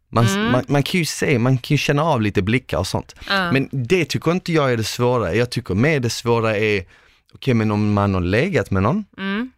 [0.09, 0.51] Man, Mm.
[0.53, 3.15] man, man kan ju se, man kan ju känna av lite blickar och sånt.
[3.29, 3.53] ja.
[3.53, 5.35] Men det tycker inte jag är det svåra.
[5.35, 6.85] Jag tycker mer det svåra är,
[7.35, 9.51] okej men om man har legat med någon, Mm.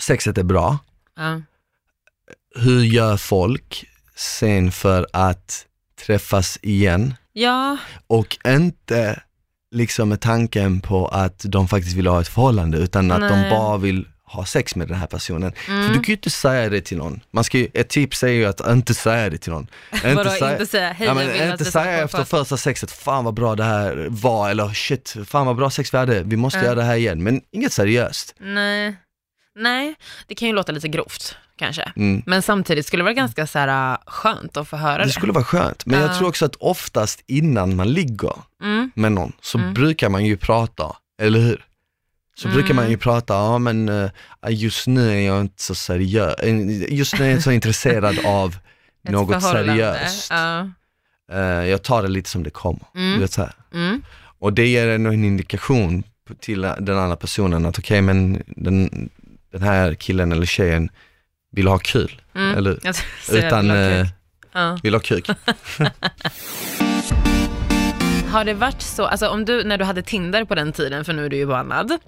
[0.00, 0.78] sexet är bra,
[1.16, 1.40] Ja.
[2.54, 3.84] hur gör folk
[4.16, 5.66] sen för att
[6.06, 9.22] träffas igen ja, och inte
[9.70, 13.50] liksom med tanken på att de faktiskt vill ha ett förhållande utan att de Nej.
[13.50, 15.52] bara vill ha sex med den här personen.
[15.68, 15.82] Mm.
[15.86, 17.20] För du kan ju inte säga det till någon.
[17.30, 19.66] Man ska ju, ett tips är ju att inte säga det till någon.
[20.02, 23.24] vadå inte säga hej ja, jag men att inte säga efter fast- första sexet, fan
[23.24, 26.58] vad bra det här var, eller shit, fan vad bra sex vi hade, vi måste
[26.58, 26.64] Ja.
[26.64, 27.22] göra det här igen.
[27.22, 28.34] Men inget seriöst.
[28.40, 28.96] Nej.
[29.54, 29.94] Nej,
[30.26, 31.92] det kan ju låta lite grovt kanske.
[31.96, 32.22] Mm.
[32.26, 35.04] Men samtidigt skulle det vara ganska så här, äh, skönt att få höra det.
[35.04, 36.14] Det skulle vara skönt, men jag Ja.
[36.18, 38.90] tror också att oftast innan man ligger Mm.
[38.94, 39.74] med någon så Mm.
[39.74, 41.64] brukar man ju prata, eller hur?
[42.36, 42.98] Så brukar man ju Mm.
[43.00, 44.10] prata, ja men eh,
[44.48, 48.18] just nu är jag inte så seriös, eh, just nu är jag inte så intresserad
[48.26, 48.56] av
[49.08, 50.30] något seriöst.
[50.30, 50.68] Ja.
[51.64, 52.86] Jag tar det lite som det kommer.
[52.94, 53.12] Mm.
[53.14, 53.48] Du vet, så.
[53.74, 54.02] Mm.
[54.38, 56.02] Och det ger en indikation
[56.40, 59.08] till den andra personen att okej men den,
[59.52, 60.88] den här killen eller tjejen
[61.52, 62.58] vill ha kul, Mm.
[62.58, 62.78] eller
[63.32, 64.06] utan eh, okej.
[64.52, 64.78] ja.
[64.82, 65.28] vill ha kuk.
[68.30, 71.12] Har det varit så, alltså om du, när du hade Tinder på den tiden, för
[71.12, 71.98] nu är du ju bannad,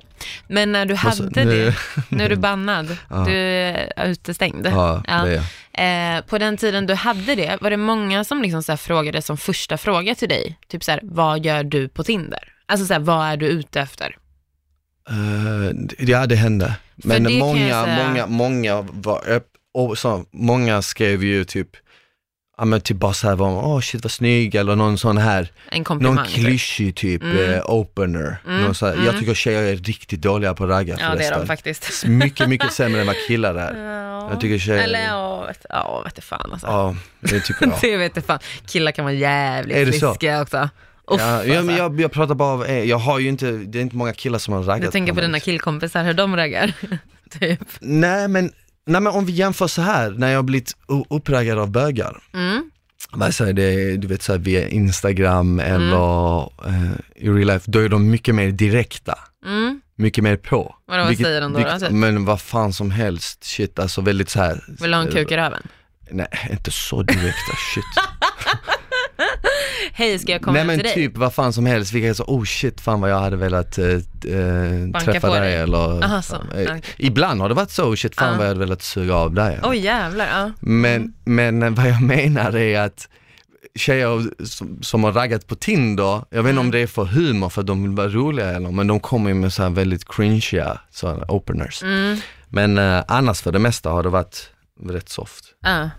[0.48, 1.74] men när du Alltså, hade nu- det,
[2.08, 3.24] nu är du bannad, Ja.
[3.28, 4.66] du är utestängd.
[4.66, 5.24] Ja, Ja.
[5.24, 6.16] det är.
[6.16, 9.36] Eh, på den tiden du hade det, var det många som liksom så frågade som
[9.36, 12.52] första fråga till dig, typ så här, vad gör du på Tinder?
[12.66, 14.16] Alltså så här, vad är du ute efter?
[15.08, 16.74] Eh, ja det hände.
[16.96, 21.68] Men det många, säga- många, många var öpp, och så, många skrev ju typ,
[22.58, 26.16] ja men typ bara såhär, åh shit vad snygg eller någon sån här, En någon
[26.26, 26.34] typ.
[26.34, 27.50] klyschig typ Mm.
[27.54, 28.36] eh, opener.
[28.46, 29.04] Mm, Någon här, mm.
[29.06, 31.46] Jag tycker tjejer är riktigt dåliga på att ragga Ja, det är de förresten.
[31.46, 32.06] faktiskt.
[32.06, 33.74] Mycket, mycket sämre än vad killar är.
[33.94, 34.30] Ja.
[34.30, 36.66] Jag tycker tjejer- Eller ja, vet, ja, vet fan alltså.
[36.66, 37.74] Ja, det tycker jag.
[37.80, 38.38] Det vet fan.
[38.66, 40.68] Killar kan vara jävligt friska också.
[41.10, 41.76] Uff, Ja, ja, men alltså.
[41.76, 44.38] jag, jag pratar bara av, eh, jag har ju inte, det är inte många killar
[44.38, 45.24] som har raggat Du tänker på mig.
[45.26, 46.72] dina killkompisar, hur de raggar?
[47.40, 47.60] typ.
[47.80, 48.52] Nej men,
[48.86, 50.72] nej men om vi jämför så här när jag har blivit
[51.10, 53.32] uppraggad av bögar, Mm.
[53.32, 57.88] säger det, du vet så här, via Instagram eller eh, i real life, då är
[57.88, 59.18] de mycket mer direkta.
[59.46, 59.80] Mm.
[59.96, 60.74] Mycket mer på.
[60.86, 61.90] Vadå, vad säger de då, då, typ?
[61.90, 64.64] Men vad fan som helst, shit alltså väldigt så här.
[64.80, 65.62] Vill du ha en kuk i röven?
[66.10, 67.84] Nej, inte så direkta, shit.
[69.92, 70.94] Hej, ska jag komma Nej men till dig?
[70.94, 73.86] typ vad fan som helst, vilka så, oh shit fan vad jag hade velat eh,
[73.86, 76.34] eh, träffa dig eller Aha, så.
[76.34, 76.82] eh, Okej.
[76.96, 78.36] Ibland har det varit så, oh shit fan Ja.
[78.36, 79.58] vad jag hade velat suga av dig.
[79.62, 80.50] Oj jävlar, ja.
[80.60, 83.08] Men, men vad jag menar är att
[83.74, 86.58] tjejer som, som har raggat på Tinder, jag vet inte Mm.
[86.58, 89.30] om det är för humor för att de vill vara roliga eller men de kommer
[89.30, 90.78] ju med så väldigt cringeiga
[91.28, 91.82] openers.
[91.82, 92.16] Mm.
[92.48, 94.50] Men eh, annars för det mesta har det varit
[94.88, 95.44] rätt soft.
[95.60, 95.90] ja.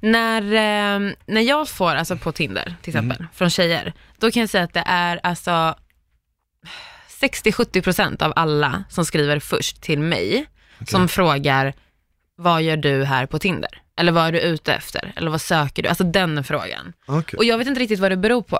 [0.00, 3.28] När, eh, när jag får, alltså på Tinder till exempel, Mm.
[3.34, 5.74] från tjejer, då kan jag säga att det är alltså
[7.20, 10.46] 60-70% av alla som skriver först till mig,
[10.86, 11.74] som frågar,
[12.36, 13.70] vad gör du här på Tinder?
[13.96, 15.12] Eller vad är du ute efter?
[15.16, 15.88] Eller vad söker du?
[15.88, 16.92] Alltså den frågan.
[17.06, 17.36] Okay.
[17.38, 18.58] Och jag vet inte riktigt vad det beror på.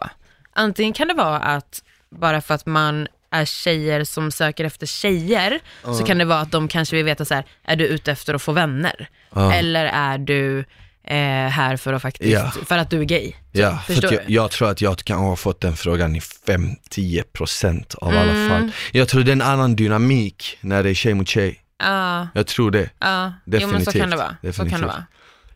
[0.53, 5.61] Antingen kan det vara att bara för att man är tjejer som söker efter tjejer,
[5.83, 8.35] så kan det vara att de kanske vill veta så här, är du ute efter
[8.35, 9.09] att få vänner?
[9.35, 9.53] Ja.
[9.55, 10.64] Eller är du
[11.04, 11.16] eh,
[11.48, 12.50] här för att faktiskt, Ja.
[12.66, 13.32] för att du är gay?
[13.52, 16.20] Ja, för Förstår att jag, jag tror att jag kan ha fått den frågan i
[16.20, 18.48] 5-10% av alla Mm.
[18.48, 18.70] fall.
[18.92, 21.60] Jag tror det är en annan dynamik när det är tjej mot tjej.
[21.78, 22.90] Ja, Jag tror det.
[22.98, 23.32] ja.
[23.46, 24.10] Jo, men så kan Definitivt.
[24.10, 24.28] det vara.
[24.28, 24.80] Så kan Definitivt.
[24.80, 25.04] det vara.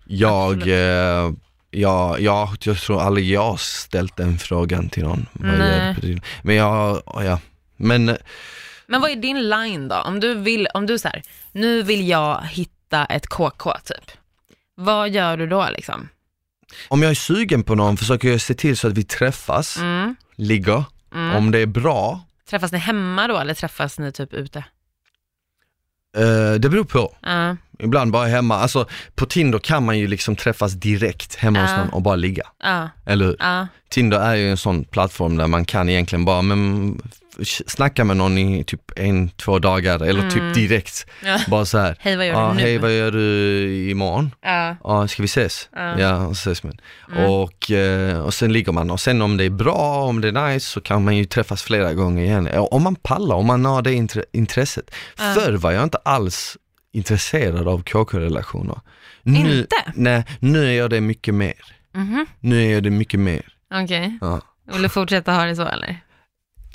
[0.06, 1.32] Jag, eh,
[1.70, 5.26] jag, jag, jag tror aldrig jag har ställt den frågan till någon.
[5.32, 6.20] Nej.
[6.42, 7.38] Men jag, ja,
[7.76, 8.16] men eh,
[8.86, 9.96] Men vad är din line då?
[9.96, 14.10] Om du vill, om du så här, nu vill jag hitta ett KK typ.
[14.74, 16.08] Vad gör du då liksom?
[16.88, 20.16] om jag är sugen på någon försöker jag se till så att vi träffas, Mm.
[20.36, 20.84] ligger.
[21.14, 21.36] Mm.
[21.36, 24.58] Om det är bra, Träffas ni hemma då eller träffas ni typ ute?
[26.16, 27.16] eh, det beror på.
[27.22, 31.70] Ja, Ibland bara hemma, alltså på Tinder kan man ju liksom träffas direkt hemma hos
[31.70, 31.76] Ja.
[31.76, 32.46] någon och bara ligga.
[33.06, 33.36] Eller hur?
[33.88, 37.00] Tinder är ju en sån plattform där man kan egentligen bara men,
[37.66, 40.30] snacka med någon i typ en, två dagar eller Mm.
[40.30, 41.06] typ direkt.
[41.24, 41.38] ja.
[41.48, 41.96] Bara så här.
[42.00, 42.60] Hej vad gör Ja, du nu?
[42.62, 44.34] hej vad gör du imorgon?
[44.42, 45.68] Ja, Ja, ska vi ses?
[45.72, 45.98] Ja.
[46.00, 46.78] Ja, ses man.
[47.12, 47.30] Mm.
[47.30, 50.48] Och, eh, och sen ligger man och sen om det är bra, om det är
[50.52, 52.48] nice så kan man ju träffas flera gånger igen.
[52.70, 54.94] Om man pallar, om man har det intre- intresset.
[55.18, 55.32] Ja.
[55.34, 56.56] Förr var jag inte alls
[56.92, 58.80] intresserad av KK-relationer.
[59.22, 59.76] Nu, Inte?
[59.94, 61.54] Nej, nu är jag det mycket mer.
[61.94, 63.42] mhm, Nu är jag det mycket mer.
[63.84, 64.18] okej.
[64.20, 64.40] Ja.
[64.72, 66.00] Vill du fortsätta ha det så eller?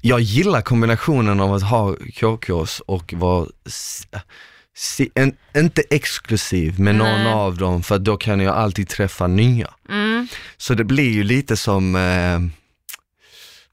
[0.01, 3.47] Jag gillar kombinationen av att ha KKs och vara
[5.15, 7.33] en, inte exklusiv med någon Nej.
[7.33, 9.67] av dem för då kan jag alltid träffa nya.
[9.89, 12.39] Mm, Så det blir ju lite som, eh,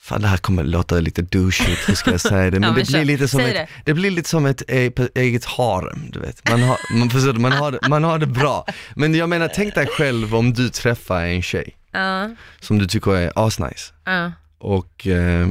[0.00, 2.60] Fan det här kommer låta lite douchigt, hur ska jag säga det?
[2.60, 3.68] Men, Ja, men det, blir lite som Säg ett, det.
[3.84, 3.94] det.
[3.94, 6.50] blir lite som ett e- eget harem, du vet.
[6.50, 8.66] Man har, man, förstår, man, har, det- man har det bra.
[8.94, 13.16] Men jag menar, tänk dig själv om du träffar en tjej Ja, som du tycker
[13.16, 14.32] är asnice ja.
[14.58, 15.48] och eh,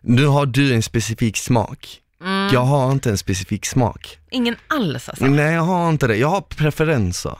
[0.00, 2.00] nu har du en specifik smak.
[2.22, 2.48] Mm.
[2.54, 4.18] Jag har inte en specifik smak.
[4.30, 5.24] Ingen alls alltså?
[5.26, 7.38] Nej jag har inte det, jag har preferenser.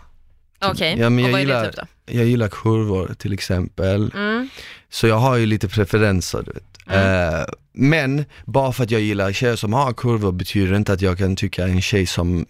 [0.65, 1.87] Okej, Ja, men och jag vad är gillar- det typ då?
[2.15, 4.12] Jag gillar kurvor till exempel.
[4.15, 4.49] Mm.
[4.91, 6.62] Så jag har ju lite preferenser du vet.
[6.91, 11.19] Eh, men bara för att jag gillar tjejer som har kurvor betyder inte att jag
[11.19, 12.47] kan tycka en tjej som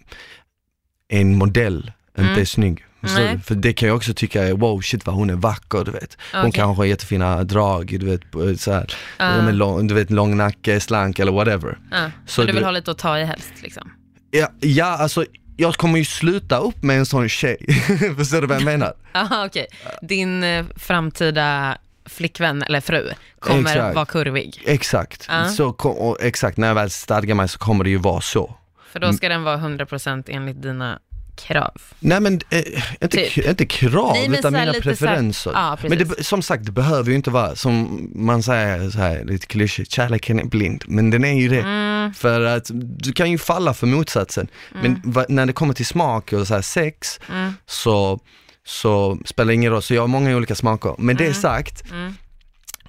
[1.09, 2.41] en modell inte Mm.
[2.41, 2.83] är snygg.
[3.01, 3.39] Du?
[3.45, 6.17] För det kan jag också tycka är wow shit vad hon är vacker du vet.
[6.31, 6.51] Hon Okej.
[6.51, 8.93] kanske har jättefina drag, du vet, så här,
[9.41, 11.77] med lång, du vet lång nacke, slank eller whatever.
[11.91, 12.11] Ja.
[12.25, 13.91] Så Men du vill du- ha lite att ta i helst liksom?
[14.31, 15.25] Ja, ja alltså
[15.57, 17.57] jag kommer ju sluta upp med en sån tjej,
[18.17, 18.93] förstår du vad jag menar?
[19.13, 19.67] Jaha okej.
[20.01, 23.95] Din eh, framtida flickvän eller fru kommer Exakt.
[23.95, 24.61] vara kurvig?
[24.65, 25.45] Exakt, Ja.
[25.49, 28.55] så, och exakt när jag väl stadgar mig så kommer det ju vara så.
[28.91, 30.99] För då ska den vara 100% enligt dina
[31.37, 31.71] krav?
[31.99, 32.63] Nej men eh,
[33.01, 33.37] inte, Typ.
[33.47, 35.51] inte krav Nej, utan mina preferenser.
[35.53, 39.23] Ja, men det, som sagt det behöver ju inte vara som man säger så här
[39.25, 41.61] lite klyschigt, kärleken är blind, men den är ju det.
[41.61, 42.13] Mm.
[42.13, 44.47] För att du kan ju falla för motsatsen.
[44.81, 47.53] Men va, när det kommer till smak och så här sex Mm.
[47.65, 48.19] så,
[48.65, 50.95] så spelar det ingen roll, så jag har många olika smaker.
[50.97, 52.13] Men det sagt Mm.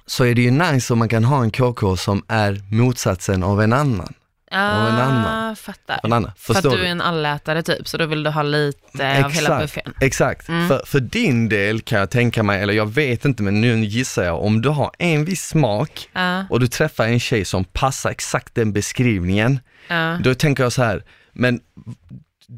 [0.05, 3.61] så är det ju nice om man kan ha en KK som är motsatsen av
[3.61, 4.13] en annan.
[4.51, 5.55] Ja, en annan.
[5.55, 5.99] fattar.
[6.03, 6.31] En annan.
[6.37, 9.59] För att du är en allätare typ, så då vill du ha lite av hela
[9.59, 9.93] buffén.
[10.01, 10.67] Exakt, Mm.
[10.67, 14.23] för, för din del kan jag tänka mig, eller jag vet inte men nu gissar
[14.23, 18.09] jag, om du har en viss smak Ja, och du träffar en tjej som passar
[18.09, 20.17] exakt den beskrivningen, ja.
[20.23, 21.59] då tänker jag så här, men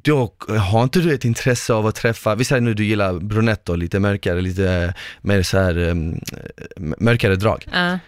[0.04, 3.77] då har inte du ett intresse av att träffa, vi säger nu du gillar brunetter,
[3.77, 6.19] lite mörkare, lite mer så här um,
[6.97, 7.65] mörkare drag.
[7.73, 7.99] ja.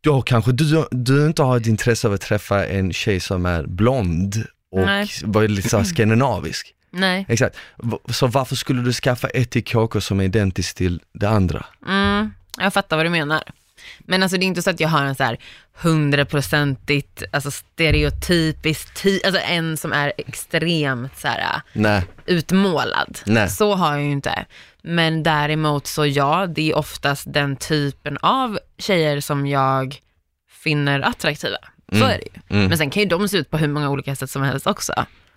[0.00, 3.66] Då kanske du, du inte har ett intresse av att träffa en tjej som är
[3.66, 5.08] blond och Nej.
[5.24, 6.74] var lite så skandinavisk.
[6.90, 7.26] Nej.
[7.28, 7.56] Exakt.
[8.10, 11.66] Så varför skulle du skaffa ett till KK som är identiskt till det andra?
[11.88, 13.42] Mm, jag fattar vad du menar.
[13.98, 15.38] Men alltså det är inte så att jag har en så här
[15.82, 22.04] hundraprocentigt, alltså stereotypiskt, ty- alltså en som är extremt så här Nej.
[22.26, 23.18] utmålad.
[23.26, 23.48] Nej.
[23.50, 24.44] Så har jag ju inte.
[24.82, 29.98] Men däremot så ja, det är oftast den typen av tjejer som jag
[30.62, 31.58] finner attraktiva.
[31.92, 32.08] Så Mm.
[32.08, 32.56] är det ju.
[32.56, 32.68] Mm.
[32.68, 34.92] Men sen kan ju de se ut på hur många olika sätt som helst också.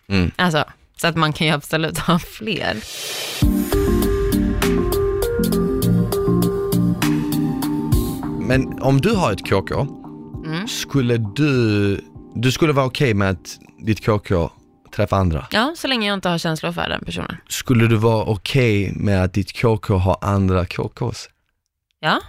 [0.07, 0.31] Mm.
[0.35, 0.63] Alltså,
[0.97, 2.75] så att man kan ju absolut ha fler.
[8.53, 9.87] Men om du har ett KK,
[10.45, 10.67] Mm.
[10.67, 12.01] skulle du,
[12.35, 14.49] du skulle vara okej med att ditt KK
[14.95, 15.47] träffar andra?
[15.51, 17.37] Ja, så länge jag inte har känslor för den personen.
[17.49, 21.29] Skulle du vara okej med att ditt KK har andra KKs?
[21.99, 22.19] Ja,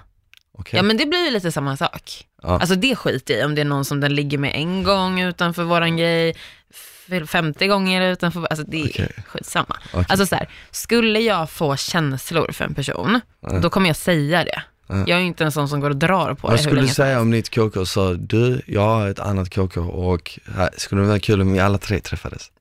[0.58, 0.76] Okej?
[0.76, 2.26] ja men det blir ju lite samma sak.
[2.42, 2.48] Ja.
[2.48, 5.20] Alltså det skiter jag i, om det är någon som den ligger med en gång
[5.20, 6.36] utanför våran grej,
[6.70, 9.76] f- 50 gånger utanför, alltså det är skitsamma.
[9.92, 10.04] Okej.
[10.08, 13.20] Alltså så här, skulle jag få känslor för en person,
[13.62, 14.62] då kommer jag säga det.
[14.86, 15.04] Ja.
[15.06, 17.20] Jag är inte en sån som går och drar på Vad det skulle du säga
[17.20, 21.18] om ditt KK sa, du, jag har ett annat KK och här, skulle det vara
[21.18, 22.50] kul om vi alla tre träffades?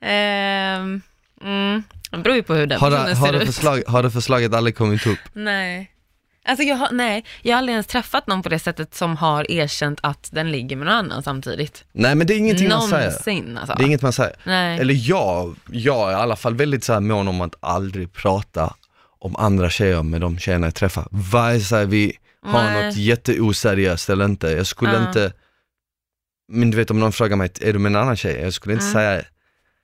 [0.00, 1.02] Ehm,
[1.42, 4.02] mm, det beror ju på hur den Har, personen det, har, ser det förslag, har
[4.02, 5.18] det förslaget aldrig kommit upp?
[5.32, 5.90] Nej.
[6.46, 9.50] Alltså jag har, nej, jag har aldrig ens träffat någon på det sättet som har
[9.50, 11.84] erkänt att den ligger med någon annan samtidigt.
[11.92, 13.10] Nej men det är ingenting man säger.
[13.10, 13.74] Någonsin alltså.
[13.78, 14.36] Det är inget man säger.
[14.44, 14.78] Nej.
[14.78, 18.74] Eller jag, jag är i alla fall väldigt så här mån om att aldrig prata
[19.24, 21.08] om andra tjejer med de tjejerna jag träffar.
[21.32, 22.86] Här, vi har Nej.
[22.86, 25.06] något jätteoseriöst eller inte, jag skulle Ja.
[25.08, 25.32] inte
[26.52, 28.40] men du vet om någon frågar mig, är du med en annan tjej?
[28.42, 28.92] Jag skulle inte Mm.
[28.92, 29.22] säga,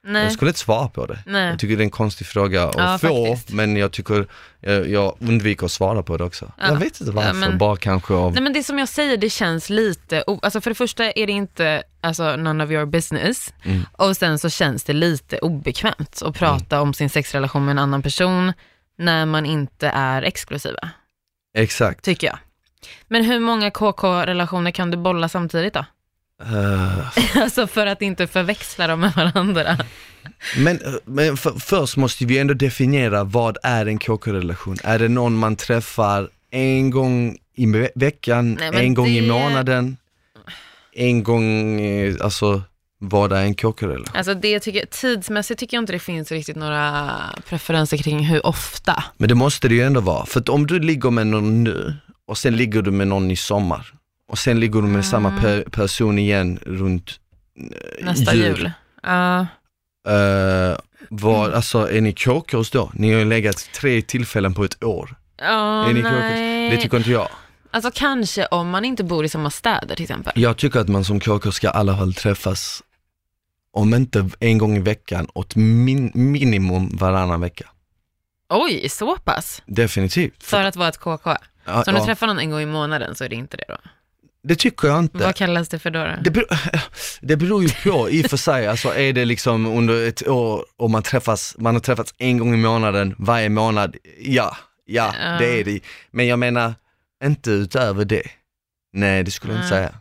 [0.07, 0.23] nej.
[0.23, 1.19] jag skulle inte svara på det.
[1.27, 1.49] nej.
[1.49, 3.53] Jag tycker det är en konstig fråga att Ja, få, faktiskt.
[3.53, 4.27] men jag tycker,
[4.61, 6.53] jag, jag undviker att svara på det också.
[6.59, 6.67] Ja.
[6.69, 9.17] Jag vet inte varför, Ja, men- bara kanske av, Nej men det som jag säger,
[9.17, 13.53] det känns lite, alltså för det första är det inte alltså, none of your business
[13.65, 13.83] Mm.
[13.93, 18.03] och sen så känns det lite obekvämt att prata om sin sexrelation med en annan
[18.03, 18.53] person
[19.01, 20.89] när man inte är exklusiva,
[21.55, 22.05] exakt.
[22.05, 22.39] tycker jag.
[23.09, 25.85] Men hur många KK-relationer kan du bolla samtidigt då?
[26.43, 29.77] Eh, alltså för att inte förväxla dem med varandra.
[30.59, 34.77] Men, men för, först måste vi ändå definiera vad är en KK-relation?
[34.85, 39.27] Är det någon man träffar en gång i ve- veckan, Nej, en gång i det-
[39.33, 39.97] månaden,
[40.93, 42.63] en gång, eh, alltså
[43.03, 44.17] vad är en KK-relation?
[44.17, 47.11] Alltså det tycker tidsmässigt tycker jag inte det finns riktigt några
[47.49, 49.05] preferenser kring hur ofta.
[49.17, 51.95] Men det måste det ju ändå vara, för att om du ligger med någon nu
[52.27, 53.95] och sen ligger du med någon i sommar
[54.29, 57.11] och sen ligger du med samma pe- person igen runt
[57.99, 58.71] eh, Nästa jul.
[59.03, 59.41] Ja.
[60.09, 60.77] Eh,
[61.11, 62.91] vad, alltså är ni KKs då?
[62.95, 65.15] Ni har ju legat tre tillfällen på ett år.
[65.41, 66.71] Ja, Är ni nej.
[66.71, 67.29] Det tycker inte jag.
[67.71, 70.33] Alltså kanske om man inte bor i samma städer till exempel.
[70.37, 72.83] Jag tycker att man som KK ska i alla fall träffas,
[73.73, 77.67] om inte en gång i veckan, åt min, minimum varannan vecka.
[78.49, 79.63] Oj, så pass?
[79.67, 80.43] Definitivt.
[80.43, 81.31] För att vara ett KK?
[81.65, 83.57] Ja, Så om du ja, träffar någon en gång i månaden så är det inte
[83.57, 83.77] det då?
[84.43, 85.19] det tycker jag inte.
[85.19, 85.99] Vad kallas det för då?
[86.05, 86.13] då?
[86.25, 86.47] Det beror,
[87.21, 90.65] det beror ju på i och för sig, alltså är det liksom under ett år
[90.77, 94.57] och man träffas, man har träffats en gång i månaden, varje månad, ja,
[94.87, 95.39] ja, Ja.
[95.39, 95.81] det är det.
[96.11, 96.75] Men jag menar,
[97.25, 98.23] inte utöver det.
[98.93, 99.95] Nej, det skulle jag inte säga.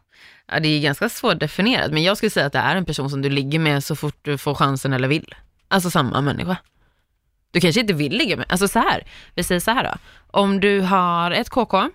[0.51, 3.21] Ja, det är ganska svårdefinierat, men jag skulle säga att det är en person som
[3.21, 5.35] du ligger med så fort du får chansen eller vill.
[5.67, 6.57] Alltså samma människa.
[7.51, 9.97] Du kanske inte vill ligga med, alltså så här, vi säger så här då.
[10.39, 11.89] Om du har ett KK,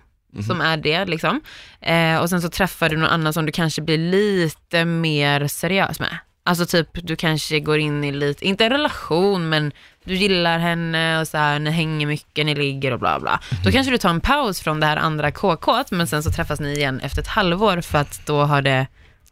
[0.47, 1.41] som är det liksom,
[1.81, 5.99] eh, och sen så träffar du någon annan som du kanske blir lite mer seriös
[5.99, 6.17] med.
[6.47, 9.71] Alltså typ, du kanske går in i lite, inte en relation, men
[10.03, 13.39] du gillar henne och så här, ni hänger mycket, ni ligger och bla bla.
[13.63, 16.59] Då kanske du tar en paus från det här andra KK, men sen så träffas
[16.59, 18.87] ni igen efter ett halvår för att då har det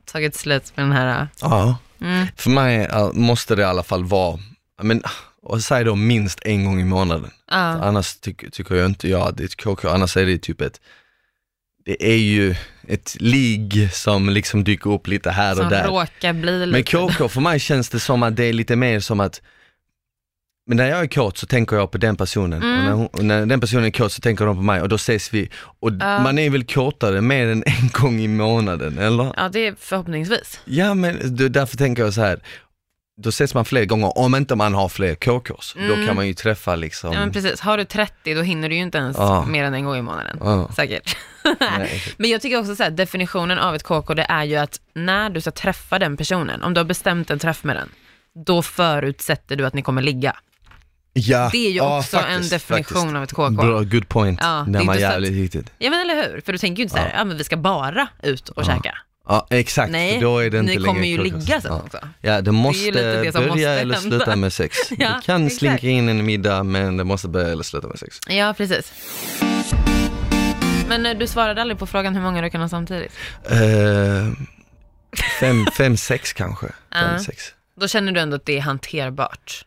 [0.05, 1.27] tagit slut med den här...
[1.41, 2.27] Ja, Mm.
[2.37, 4.39] för mig äh, måste det i alla fall vara,
[4.81, 5.03] men,
[5.43, 7.31] och säg då minst en gång i månaden.
[7.51, 10.37] Ja, Annars tycker, tycker jag inte jag att det är ett KK, annars är det
[10.37, 10.81] typ ett,
[11.85, 12.55] det är ju
[12.87, 15.87] ett ligg som liksom dyker upp lite här som och där.
[15.87, 16.91] råkar bli Men lite...
[16.91, 19.41] KK för mig känns det som att det är lite mer som att
[20.67, 22.77] men när jag är kåt så tänker jag på den personen Mm.
[22.77, 24.89] och, när hon, och när den personen är kåt så tänker de på mig och
[24.89, 25.49] då ses vi.
[25.79, 26.19] Och Ja.
[26.23, 29.33] man är väl kåtare mer än en gång i månaden, eller?
[29.37, 30.59] Ja, det är förhoppningsvis.
[30.65, 31.17] Ja men
[31.51, 32.39] därför tänker jag så här.
[33.21, 35.73] Då ses man fler gånger om inte man har fler KKs.
[35.73, 36.07] Då Mm.
[36.07, 37.13] kan man ju träffa liksom.
[37.13, 37.59] Ja, men precis.
[37.59, 39.45] Har du 30 då hinner du ju inte ens Ja.
[39.45, 40.37] mer än en gång i månaden.
[40.41, 40.69] Ja.
[40.75, 41.17] Säkert.
[42.17, 45.29] Men jag tycker också så här, definitionen av ett KK det är ju att när
[45.29, 47.89] du ska träffa den personen, om du har bestämt en träff med den,
[48.45, 50.35] då förutsätter du att ni kommer ligga.
[51.13, 53.15] Ja, Det är ju ja, också en faktiskt, definition faktiskt.
[53.15, 53.49] av ett KK.
[53.49, 54.39] Bra, good point.
[54.41, 55.71] Ja, det det är var inte så att- jävligt viktigt.
[55.77, 56.41] Ja men eller hur?
[56.41, 57.23] För du tänker ju inte så här, ja.
[57.25, 58.97] men vi ska bara ut och käka.
[59.27, 61.81] Ja exakt, Nej, då är det inte ni längre kommer ju ligga sen ja.
[61.85, 61.97] också.
[62.21, 64.77] Ja, det måste det som börja måste eller sluta med sex.
[64.89, 65.59] Ja, det kan exakt.
[65.59, 68.19] slinka in en middag men det måste börja eller sluta med sex.
[68.27, 68.93] Ja, precis.
[70.87, 73.11] Men eh, du svarade aldrig på frågan hur många du kan ha samtidigt.
[73.51, 74.33] Uh,
[75.39, 76.67] fem, fem, sex kanske.
[76.67, 77.19] Fem, Ja.
[77.19, 77.43] sex.
[77.79, 79.65] Då känner du ändå att det är hanterbart.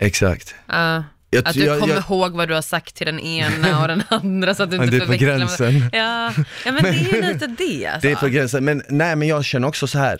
[0.00, 0.54] Exakt.
[0.66, 1.04] Ja.
[1.30, 3.88] Jag, att du jag- kommer jag- ihåg vad du har sagt till den ena och
[3.88, 5.90] den andra så att du inte det är på förväxlar med- gränsen.
[5.92, 6.32] Ja.
[6.64, 8.00] ja, men det är ju lite det alltså.
[8.08, 10.18] Det är på gränsen, men nej men jag känner också så här.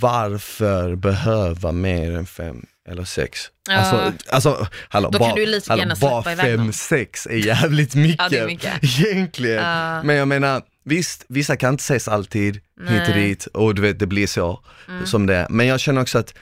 [0.00, 3.40] varför behöva mer än fem eller sex?
[3.68, 3.74] Ja.
[3.76, 8.16] Alltså, alltså hallå, Då kan bara, lite hallå, bara fem, sex är jävligt mycket.
[8.18, 8.72] Ja, det är mycket.
[9.00, 9.62] Egentligen.
[9.64, 10.02] Ja.
[10.02, 13.06] Men jag menar, visst, vissa kan inte ses alltid, hit och Nej.
[13.06, 13.22] Mm.
[13.22, 14.60] dit, och du vet det blir så
[15.04, 15.46] som det är.
[15.50, 16.34] Men jag känner också att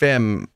[0.00, 0.46] fem,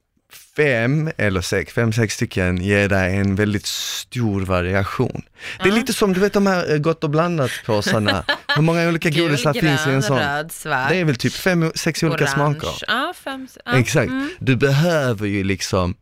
[0.57, 5.22] fem eller sex, fem, sex stycken ger dig en väldigt stor variation.
[5.62, 8.24] Det är lite som du vet de här eh, gott och blandat påsarna,
[8.57, 10.18] hur många olika Gul, godisar finns i en sån?
[10.18, 12.34] röd, svart, Det är väl typ fem, sex olika orange.
[12.61, 12.84] smaker.
[12.88, 13.72] Ja, fem, ja.
[13.72, 14.30] Exakt, Mm.
[14.38, 15.94] du behöver ju liksom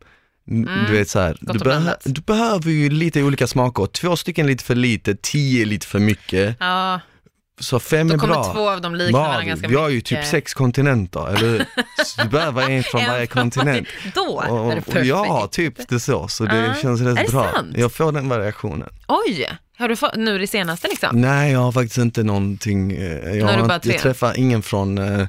[0.87, 2.01] Du vet så här, du, och blandat.
[2.05, 6.55] du behöver ju lite olika smaker, två stycken lite för lite, tio lite för mycket,
[6.59, 6.99] Ja,
[7.59, 8.53] så fem då är kommer bra.
[8.53, 10.09] två av dem likna varandra ganska vi har ju mycket.
[10.09, 11.65] typ sex kontinenter, eller hur?
[12.23, 13.87] Du behöver en från varje kontinent.
[14.15, 15.05] Då är det perfekt.
[15.05, 16.73] ja, typ det så, så det Ja.
[16.81, 17.51] känns rätt Är det bra.
[17.53, 17.77] sant?
[17.77, 18.89] Jag får den variationen.
[19.07, 21.21] Oj, har du fått nu det senaste liksom?
[21.21, 25.27] Nej, jag har faktiskt inte någonting, eh, jag, har jag träffar ingen från, eh,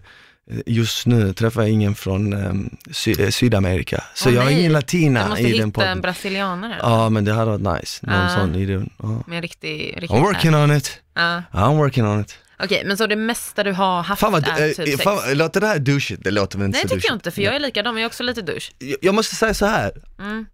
[0.67, 2.53] just nu träffar jag ingen från eh,
[2.93, 4.05] Sy eh, Sydamerika.
[4.15, 6.01] Så Åh, jag har ingen Du latina måste i den hitta en podden.
[6.01, 6.77] brasilianare.
[6.83, 8.37] Ja, men det hade varit nice, någon Ah.
[8.37, 8.91] sån i den.
[9.03, 9.23] Ja.
[9.27, 11.43] Med riktig, riktig I'm working on it, Ja.
[11.53, 12.39] I'm working on it.
[12.59, 15.03] Okej, men så det mesta du har haft Fan vad, är eh, typ sex?
[15.03, 16.25] fan, låter det här douchigt?
[16.25, 18.03] Det låter väl inte Nej, så det tycker jag inte, för jag är likadan, men
[18.03, 18.73] jag är också lite douche.
[18.79, 19.93] Jag- Jag måste säga så här.
[20.19, 20.47] Mm.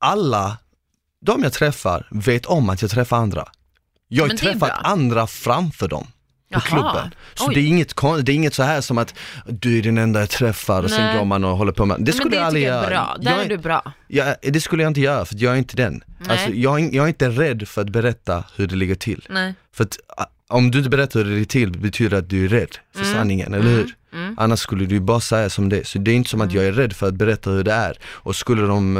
[0.00, 0.56] alla,
[1.26, 3.48] de jag träffar vet om att jag träffar andra.
[4.08, 6.06] Jag har träffat andra framför dem
[6.52, 6.92] på Jaha.
[6.92, 7.14] klubben.
[7.34, 7.54] Så Oj.
[7.54, 9.14] det är, inget, kon- det är inget så här som att
[9.46, 11.18] du är den enda jag träffar och sen Nej.
[11.18, 11.96] går man och håller på med.
[12.00, 12.86] Det skulle jag aldrig göra.
[12.86, 13.16] bra.
[13.20, 13.92] Där Jag är du bra.
[14.08, 16.04] jag, det skulle jag inte göra för jag är inte den.
[16.28, 19.26] Alltså, jag, är- jag är inte rädd för att berätta hur det ligger till.
[19.30, 19.54] Nej.
[19.74, 22.44] För att ah, om du inte berättar hur det ligger till betyder det att du
[22.44, 23.94] är rädd för sanningen, eller hur?
[24.14, 24.34] Mm.
[24.38, 25.84] Annars skulle du ju bara säga som det är.
[25.84, 27.98] Så det är inte som att jag är rädd för att berätta hur det är.
[28.04, 28.96] Och skulle de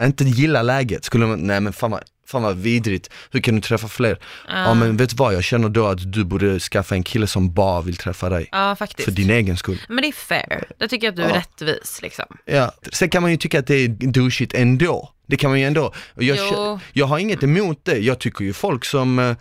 [0.00, 3.54] eh, inte gilla läget, skulle de, nej men fan vad, fan vad vidrigt, hur kan
[3.54, 4.18] du träffa fler?
[4.48, 7.52] Ja men vet du vad, jag känner då att du borde skaffa en kille som
[7.54, 8.48] bara vill träffa dig.
[8.52, 9.04] Ja, faktiskt.
[9.04, 9.80] För din egen skull.
[9.88, 10.64] Men det är fair.
[10.78, 12.24] Det tycker jag att du är rättvis liksom.
[12.44, 12.72] Ja.
[12.92, 15.12] Sen kan man ju tycka att det är douchigt ändå.
[15.28, 15.92] Det kan man ju ändå.
[16.14, 16.80] Jag, Jo.
[16.92, 19.36] jag har inget emot det, jag tycker ju folk som, eh,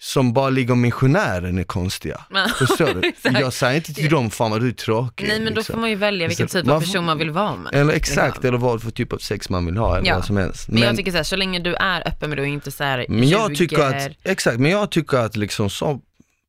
[0.00, 2.24] som bara ligger missionären är konstiga.
[2.58, 3.08] Förstår du?
[3.08, 3.40] exakt.
[3.40, 5.28] Jag säger inte till dem, fan vad du är tråkig.
[5.28, 5.72] Nej men då liksom.
[5.72, 7.74] får man ju välja vilken typ av person man vill vara med.
[7.74, 8.48] Eller exakt, liksom.
[8.48, 10.14] eller vad för typ av sex man vill ha eller Ja.
[10.14, 10.68] vad som helst.
[10.68, 12.84] Men, jag tycker så här, så länge du är öppen med det och inte så
[12.84, 16.00] här Men jag tycker att, exakt, men jag tycker att liksom så,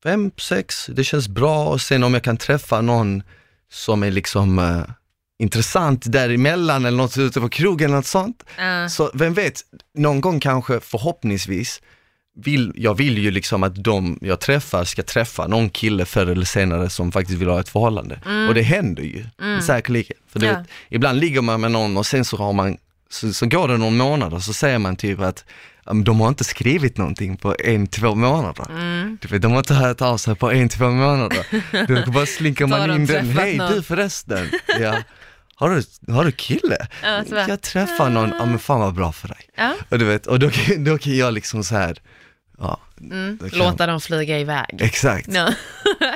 [0.04, 3.24] fem, sex, det känns bra och sen om jag kan träffa någon
[3.72, 4.82] som är liksom eh,
[5.39, 8.43] intressant däremellan eller något ute på krogen eller något sånt.
[8.58, 8.89] Ja.
[8.89, 9.62] Så vem vet,
[9.97, 11.82] någon gång kanske förhoppningsvis,
[12.44, 16.46] vill, jag vill ju liksom att de jag träffar ska träffa någon kille förr eller
[16.46, 18.20] senare som faktiskt vill ha ett förhållande.
[18.50, 19.26] Och det händer ju,
[19.62, 20.18] säkerligen.
[20.32, 20.52] För Mm.
[20.54, 20.58] Ja.
[20.60, 22.78] vet, ibland ligger man med någon och sen så har man,
[23.10, 25.46] så, så går det någon månad och så säger man typ att
[26.06, 28.66] de har inte skrivit någonting på en, två månader.
[28.70, 29.18] Mm.
[29.42, 31.46] De har inte hört av sig på en, två månader.
[32.06, 34.96] Då bara slinker man in den, hej någon." du förresten, ja.
[35.56, 36.88] har, du, har du kille?
[37.04, 39.38] Ja, jag träffar någon, ja men fan vad bra för dig.
[39.58, 39.74] Ja.
[39.90, 41.98] Och du vet, och då, kan- då kan jag liksom så här,
[42.60, 43.38] ja, Mm.
[43.39, 44.78] kan- Låta dem flyga iväg.
[44.82, 45.26] exakt.
[45.34, 45.53] Them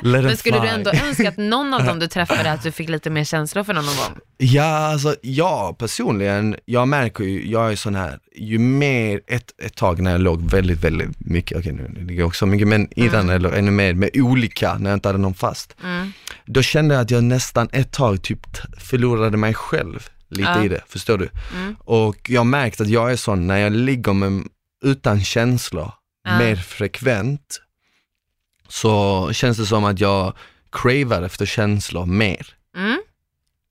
[0.04, 0.70] Men skulle du fly.
[0.70, 3.74] ändå önska att någon av dem du träffade, att du fick lite mer känslor för
[3.74, 3.96] någon dem?
[4.38, 9.76] Ja, alltså jag personligen, jag märker ju, jag är sån här, ju mer, ett, ett
[9.76, 13.30] tag när jag låg väldigt, väldigt mycket, okej nu ligger jag också mycket, men innan
[13.30, 15.76] eller ännu mer med olika, när jag inte hade någon fast.
[15.84, 16.12] Mm.
[16.46, 20.64] Då kände jag att jag nästan ett tag typ förlorade mig själv lite Ja.
[20.66, 21.30] i det, förstår du?
[21.56, 21.76] Mm.
[21.80, 24.44] Och jag märkt att jag är sån, när jag ligger med,
[24.86, 25.92] utan känslor,
[26.24, 26.38] Ja.
[26.38, 27.62] mer frekvent,
[28.68, 30.34] så känns det som att jag
[30.72, 32.48] cravar efter känslor mer.
[32.78, 33.02] Mm.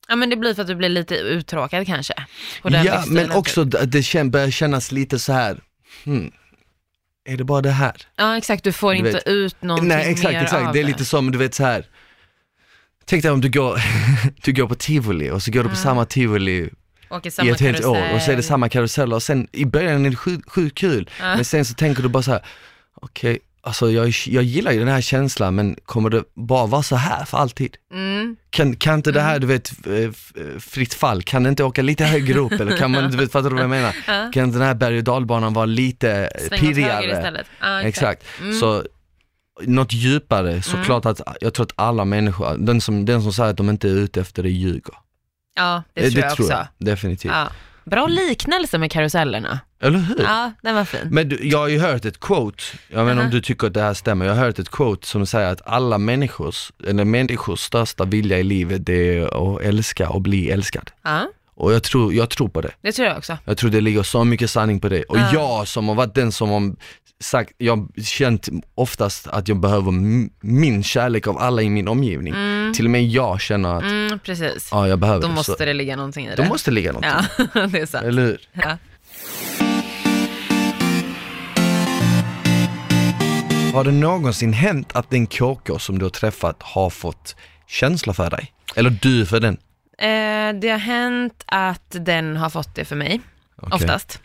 [0.09, 2.15] Ja men det blir för att du blir lite uttråkad kanske.
[2.63, 3.75] Ja, men också typ.
[3.93, 5.61] det kän, börjar kännas lite så här.
[6.05, 6.33] Hmm,
[7.25, 7.97] är det bara det här?
[8.17, 9.27] Ja exakt, du får Du inte vet.
[9.27, 10.67] ut någonting Nej exakt, mer exakt.
[10.67, 11.87] av Det är lite som, du vet så här.
[13.05, 13.83] Tänk dig om du går,
[14.45, 15.83] du går på tivoli och så går du på Mm.
[15.83, 16.71] samma tivoli
[17.45, 18.15] i ett helt år karusell.
[18.17, 21.11] och så är det samma karuseller och sen i början är det sjukt sjukt kul,
[21.21, 21.35] Ja.
[21.37, 22.41] men sen så tänker du bara så här.
[22.95, 26.97] okej, alltså jag, jag gillar ju den här känslan men kommer det bara vara så
[26.97, 27.77] här för alltid?
[27.93, 28.37] Mm.
[28.51, 30.11] Kan, kan inte det här, du vet, eh, eh,
[30.61, 33.49] fritt fall, kan det inte åka lite högre upp eller kan man, du vet, fattar
[33.51, 33.97] du vad jag menar?
[34.07, 34.31] Ja.
[34.33, 37.13] Kan inte den här berg och dalbanan vara lite Sväng pirrigare?
[37.13, 37.47] istället.
[37.61, 38.55] Ja, Exakt, Mm.
[38.61, 38.85] så
[39.63, 43.57] något djupare, såklart att jag tror att alla människor, den som, den som säger att
[43.57, 44.95] de inte är ute efter det ljuger.
[45.55, 46.43] Ja, det Eh, tror jag också.
[46.53, 47.33] jag, definitivt.
[47.33, 47.49] Ja.
[47.85, 49.61] Bra liknelse med karusellerna.
[49.81, 50.23] Eller hur?
[50.23, 51.01] Ja, den var fin.
[51.11, 53.31] Men du, jag har ju hört ett quote, jag vet inte om Aha.
[53.31, 55.99] du tycker att det här stämmer, jag har hört ett quote som säger att alla
[55.99, 60.91] människors, eller människors största vilja i livet det är att älska och bli älskad.
[61.03, 61.29] Ja,
[61.63, 62.71] Och jag tror, jag tror på det.
[62.83, 63.39] det tror jag också.
[63.45, 65.03] Jag tror det ligger så mycket sanning på det.
[65.03, 65.31] Och Ja.
[65.33, 66.75] jag som har varit den som har
[67.21, 69.93] sagt, jag har känt oftast att jag behöver
[70.47, 72.35] min kärlek av alla i min omgivning.
[72.75, 74.69] Till och med jag känner att, Mm, precis.
[74.71, 75.35] ja jag behöver Då det.
[75.35, 76.37] måste så, det ligga någonting i det.
[76.37, 77.05] då måste det ligga något.
[77.05, 78.05] Ja, det är sant.
[78.05, 78.39] Eller hur?
[78.53, 78.79] Ja.
[83.75, 87.37] Har det någonsin hänt att den KK som du har träffat har fått
[87.67, 88.53] känsla för dig?
[88.77, 89.57] Eller du för den?
[89.99, 93.21] Eh, det har hänt att den har fått det för mig,
[93.57, 93.75] Okej.
[93.77, 94.21] oftast.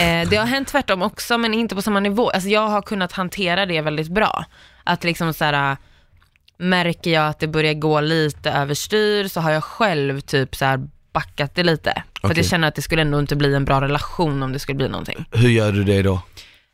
[0.00, 2.30] Eh, det har hänt tvärtom också, men inte på samma nivå.
[2.30, 4.44] Alltså jag har kunnat hantera det väldigt bra.
[4.84, 5.76] Att liksom så här,
[6.58, 10.88] märker jag att det börjar gå lite överstyr så har jag själv typ så här
[11.12, 11.92] backat det lite.
[11.92, 12.36] För att Okej.
[12.36, 14.88] jag känner att det skulle ändå inte bli en bra relation om det skulle bli
[14.88, 15.28] någonting.
[15.32, 16.20] Hur gör du det då?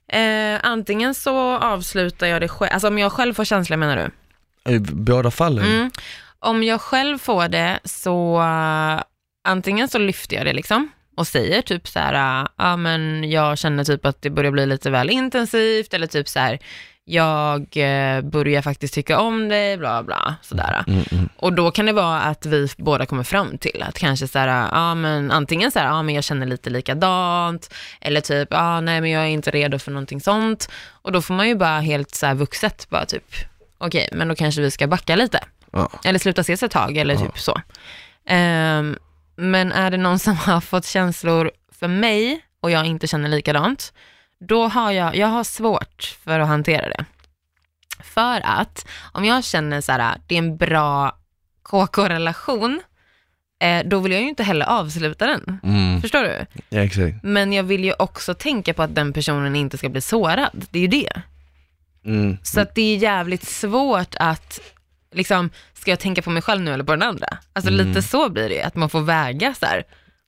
[0.08, 4.10] Eh, antingen så avslutar jag det själv, alltså om jag själv får känslor menar du?
[4.72, 5.64] I båda fallen?
[5.64, 5.90] Mm.
[6.44, 9.02] Om jag själv får det så uh,
[9.44, 13.58] antingen så lyfter jag det liksom och säger typ så här, uh, ja men jag
[13.58, 16.58] känner typ att det börjar bli lite väl intensivt eller typ så här,
[17.04, 20.84] jag uh, börjar faktiskt tycka om dig, bla bla, sådär.
[20.86, 21.28] Mm, mm.
[21.36, 24.68] Och då kan det vara att vi båda kommer fram till att kanske så här,
[24.72, 29.00] ja men antingen så här, ja men jag känner lite likadant, eller typ, ja nej
[29.00, 30.70] men jag är inte redo för någonting sånt.
[31.02, 33.34] Och då får man ju bara helt så här vuxet bara typ,
[33.78, 35.40] okej men då kanske vi ska backa lite.
[35.72, 35.90] Ja.
[36.04, 37.60] Eller sluta ses ett tag eller typ så.
[38.26, 38.98] Ehm,
[39.36, 43.92] men är det någon som har fått känslor för mig och jag inte känner likadant,
[44.40, 47.04] då har jag, jag har svårt för att hantera det.
[48.02, 51.16] För att om jag känner så här, det är en bra
[51.62, 52.80] KK-relation,
[53.60, 55.60] eh, då vill jag ju inte heller avsluta den.
[55.62, 56.00] Mm.
[56.00, 56.46] Förstår du?
[56.68, 57.16] Ja, exakt.
[57.22, 60.66] Men jag vill ju också tänka på att den personen inte ska bli sårad.
[60.70, 61.22] Det är ju det.
[62.04, 62.38] Mm.
[62.42, 64.60] Så att det är jävligt svårt att,
[65.12, 67.26] liksom, ska jag tänka på mig själv nu eller på den andra?
[67.52, 69.84] Alltså lite så blir det ju, att man får väga så här.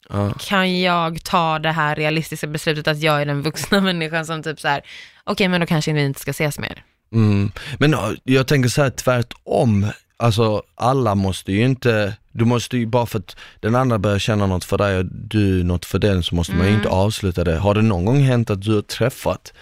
[0.09, 0.33] Ja.
[0.41, 4.61] Kan jag ta det här realistiska beslutet att jag är den vuxna människan som typ
[4.61, 4.81] så här,
[5.25, 6.83] okej men då kanske vi inte ska ses mer.
[7.13, 7.53] Mm.
[7.79, 12.87] Men ja, jag tänker så här tvärtom, alltså alla måste ju inte, du måste ju
[12.87, 16.23] bara för att den andra börjar känna något för dig och du något för den
[16.23, 16.81] så måste man ju Mm.
[16.81, 17.57] inte avsluta det.
[17.57, 19.53] Har det någon gång hänt att du har träffat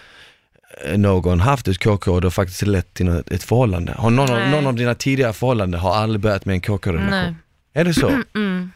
[0.97, 3.95] någon haft ett KK och det har faktiskt lett till ett förhållande?
[3.99, 7.37] Har någon, av, någon av dina tidigare förhållanden har aldrig börjat med en KK-relation?
[7.75, 8.11] Är det så?
[8.35, 8.73] Mm.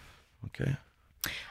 [0.46, 0.76] Okej.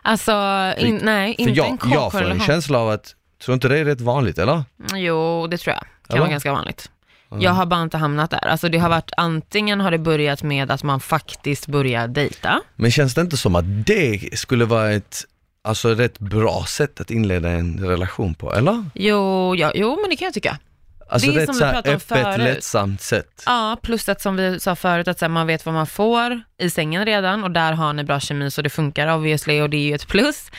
[0.01, 0.31] Alltså,
[0.77, 2.47] in, nej, inte jag, en jag får en KK-relation.
[2.47, 3.15] känsla av att,
[3.45, 4.63] tror inte det är rätt vanligt eller?
[4.95, 5.81] Jo, det tror jag.
[5.81, 6.19] Kan Eller?
[6.19, 6.89] vara ganska vanligt.
[7.39, 8.47] Jag har bara inte hamnat där.
[8.47, 12.61] Alltså det har varit, antingen har det börjat med att man faktiskt börjar dejta.
[12.75, 15.23] Men känns det inte som att det skulle vara ett
[15.65, 18.85] alltså, rätt bra sätt att inleda en relation på, eller?
[18.93, 20.59] Jo, ja, jo men det kan jag tycka.
[21.09, 22.37] Alltså Det är som vi pratade om öppet, förut.
[22.39, 23.43] lättsamt sätt.
[23.45, 26.41] Ja, plus att som vi sa förut, att så här, man vet vad man får
[26.57, 29.77] i sängen redan och där har ni bra kemi så det funkar obviously och det
[29.77, 30.51] är ju ett plus.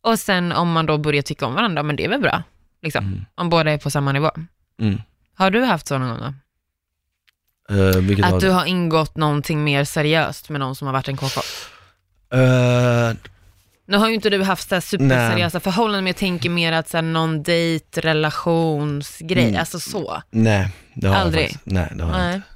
[0.00, 2.42] Och sen om man då börjar tycka om varandra, men det är väl bra.
[2.82, 3.26] Liksom.
[3.34, 4.30] Om båda är på samma nivå.
[4.80, 5.00] Mm.
[5.34, 6.34] Har du haft så någon gång då?
[7.74, 8.52] Uh, Att du det?
[8.52, 11.40] har ingått någonting mer seriöst med någon som har varit en KK?
[12.32, 13.12] Eh,
[13.86, 16.88] Nu har ju inte du haft så här superseriösa förhållanden, men jag tänker mer att
[16.88, 19.60] så här, någon dejt, relationsgrej, Mm.
[19.60, 20.22] alltså så.
[20.30, 21.44] nej, det har Aldrig?
[21.44, 21.66] jag faktiskt.
[21.74, 22.34] Nej, det har jag Nej.
[22.34, 22.48] inte.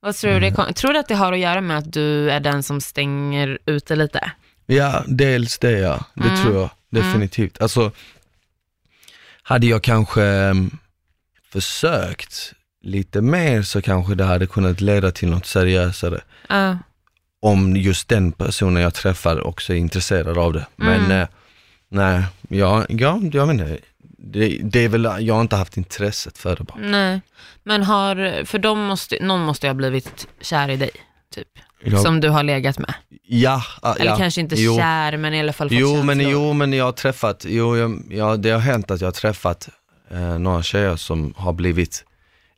[0.00, 0.56] Vad tror du det Mm.
[0.56, 3.58] kom- Tror du att det har att göra med att du är den som stänger
[3.66, 4.30] ute lite?
[4.66, 6.04] Ja, dels det ja.
[6.14, 6.42] Det Mm.
[6.42, 7.60] tror jag definitivt.
[7.60, 7.92] Alltså,
[9.42, 10.78] hade jag kanske um,
[11.52, 16.20] försökt lite mer så kanske det hade kunnat leda till något seriösare.
[16.48, 16.78] Ja.
[17.44, 20.66] Om just den personen jag träffar också är intresserad av det.
[20.76, 21.10] Men Mm.
[21.20, 21.28] eh,
[21.88, 23.78] nej, ja, ja, jag inte.
[24.18, 26.78] Det, det är väl, jag har inte haft intresset för det bara.
[26.78, 27.20] Nej,
[27.62, 30.90] men har, för de måste, någon måste ha blivit kär i dig,
[31.34, 31.48] typ.
[31.84, 32.94] Jag, Som du har legat med.
[33.26, 34.76] ja, ah, Eller ja, kanske inte jo.
[34.76, 36.32] kär, men i alla fall fått Jo men, känslor.
[36.32, 39.68] jo men jag har träffat, jo jag, ja, det har hänt att jag har träffat
[40.10, 42.04] eh, några tjejer som har blivit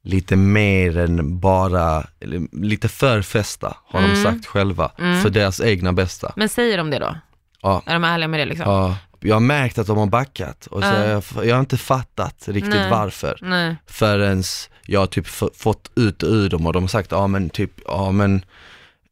[0.07, 2.07] lite mer än bara,
[2.52, 4.22] lite för fästa har de Mm.
[4.22, 5.22] sagt själva, Mm.
[5.22, 6.32] för deras egna bästa.
[6.36, 7.16] Men säger de det då?
[7.62, 7.82] Ja.
[7.86, 8.70] Är de ärliga med det liksom?
[8.72, 11.76] Ja, jag har märkt att de har backat och så har jag, jag har inte
[11.76, 12.90] fattat riktigt Nej.
[12.90, 13.76] varför Nej.
[13.86, 14.42] förrän
[14.86, 15.26] jag typ
[15.57, 18.44] fått ut ur dem och de har sagt, ja men typ, ja men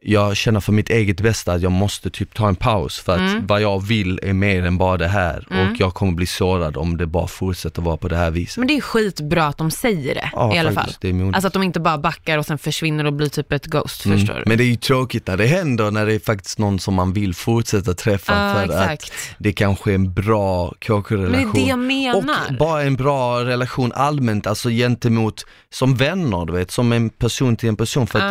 [0.07, 3.18] jag känner för mitt eget bästa att jag måste typ ta en paus för att
[3.18, 3.46] Mm.
[3.46, 5.70] vad jag vill är mer än bara det här Mm.
[5.72, 8.57] och jag kommer bli sårad om det bara fortsätter vara på det här viset.
[8.59, 10.84] Men det är skitbra att de säger det Ja, i alla fall.
[10.86, 11.34] faktiskt, modigt.
[11.36, 14.18] Alltså att de inte bara backar och sen försvinner och blir typ ett ghost, Mm.
[14.18, 14.42] förstår du?
[14.46, 17.12] Men det är ju tråkigt när det händer, när det är faktiskt någon som man
[17.12, 19.12] vill fortsätta träffa Ja, för att exakt.
[19.38, 21.52] det kanske är en bra Men KK-relation.
[21.55, 22.18] det är det jag menar.
[22.50, 27.57] Och bara en bra relation allmänt, alltså gentemot, som vänner du vet, som en person
[27.57, 28.07] till en person.
[28.07, 28.24] För att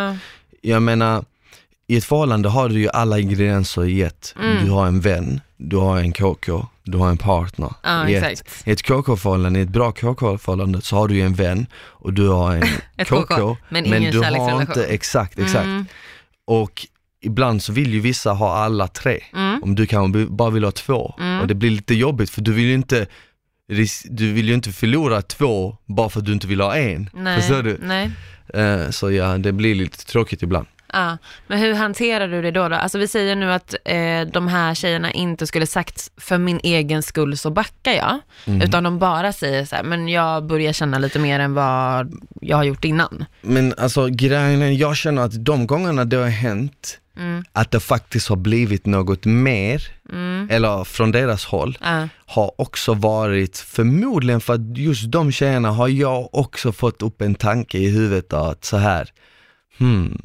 [0.62, 0.70] Ja.
[0.74, 1.26] jag menar,
[1.88, 4.36] i ett förhållande har du ju alla ingredienser i ett.
[4.40, 4.66] Mm.
[4.66, 7.74] Du har en vän, du har en KK, du har en partner.
[7.84, 11.34] Ja, I, ett, I ett KK-förhållande, i ett bra KK-förhållande så har du ju en
[11.34, 12.68] vän och du har en
[13.06, 15.66] KK, KK, men ingen du har inte, exakt, exakt.
[15.66, 15.86] Mm.
[16.46, 16.88] Och
[17.22, 19.24] ibland så vill ju vissa ha alla tre.
[19.34, 19.64] Mm.
[19.64, 21.16] Om du kanske bara vill ha två.
[21.20, 21.42] Mm.
[21.42, 23.06] Och det blir lite jobbigt för du vill ju inte
[24.04, 27.10] du vill ju inte förlora två bara för att du inte vill ha en.
[27.14, 27.42] Nej.
[27.42, 27.78] Förstår du?
[27.82, 28.12] Nej.
[28.54, 30.68] Eh, så ja, det blir lite tråkigt ibland.
[30.94, 31.18] Ja,
[31.48, 32.70] men hur hanterar du det då?
[32.70, 32.76] då?
[32.76, 37.04] Alltså vi säger nu att eh, de här tjejerna inte skulle sagt för min egen
[37.04, 38.62] skull så backar jag, Mm.
[38.62, 42.58] utan de bara säger så här, men jag börjar känna lite mer än vad jag
[42.58, 43.26] har gjort innan.
[43.42, 48.30] Men alltså grejen jag känner att de gångerna det har hänt, Mm, att det faktiskt
[48.30, 49.82] har blivit något mer,
[50.12, 55.72] mm, eller från deras håll, ja, har också varit förmodligen för att just de tjejerna
[55.72, 59.10] har jag också fått upp en tanke i huvudet att så här,
[59.78, 60.22] hmm,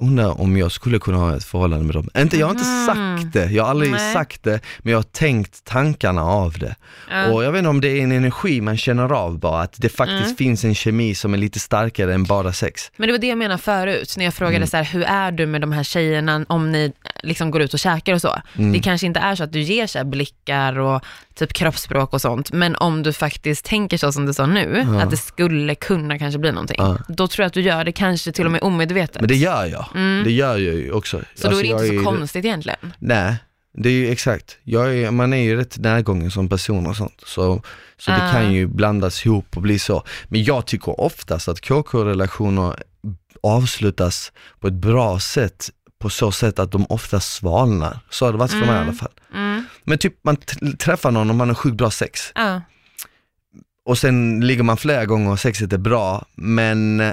[0.00, 2.08] undrar om jag skulle kunna ha ett förhållande med dem.
[2.18, 2.86] Inte, jag har inte Mhm.
[2.86, 4.12] sagt det, jag har aldrig Nej.
[4.12, 6.74] sagt det, men jag har tänkt tankarna av det.
[7.10, 7.26] ja.
[7.32, 9.88] Och jag vet inte om det är en energi man känner av bara, att det
[9.88, 10.36] faktiskt Mm.
[10.36, 12.90] finns en kemi som är lite starkare än bara sex.
[12.96, 14.68] Men det var det jag menade förut, när jag frågade Mm.
[14.68, 16.92] så här, hur är du med de här tjejerna om ni
[17.22, 18.36] liksom går ut och käkar och så.
[18.58, 18.72] Mm.
[18.72, 21.04] Det kanske inte är så att du ger så blickar och
[21.34, 25.00] typ kroppsspråk och sånt, men om du faktiskt tänker så som du sa nu, Ja.
[25.02, 26.98] att det skulle kunna kanske bli någonting, Ja.
[27.08, 29.20] då tror jag att du gör det kanske till och med omedvetet.
[29.20, 30.24] Men det gör jag, Mm.
[30.24, 31.20] det gör jag ju också.
[31.34, 32.92] så då är det jag inte så ju- konstigt egentligen.
[32.98, 33.34] Nej,
[33.74, 34.58] det är ju exakt.
[34.62, 37.22] Jag är, man är ju rätt närgången som person och sånt.
[37.26, 37.62] Så,
[37.98, 38.32] så det Ah.
[38.32, 40.02] kan ju blandas ihop och bli så.
[40.28, 42.82] Men jag tycker oftast att KK-relationer
[43.42, 45.70] avslutas på ett bra sätt
[46.00, 47.98] på så sätt att de ofta svalnar.
[48.10, 48.82] Så har det varit för mig i Mm.
[48.82, 49.12] alla fall.
[49.34, 49.64] Mm.
[49.84, 50.36] Men typ man
[50.78, 52.60] träffar någon och man har sjukt bra sex Ja.
[53.84, 57.12] och sen ligger man flera gånger och sexet är bra men eh,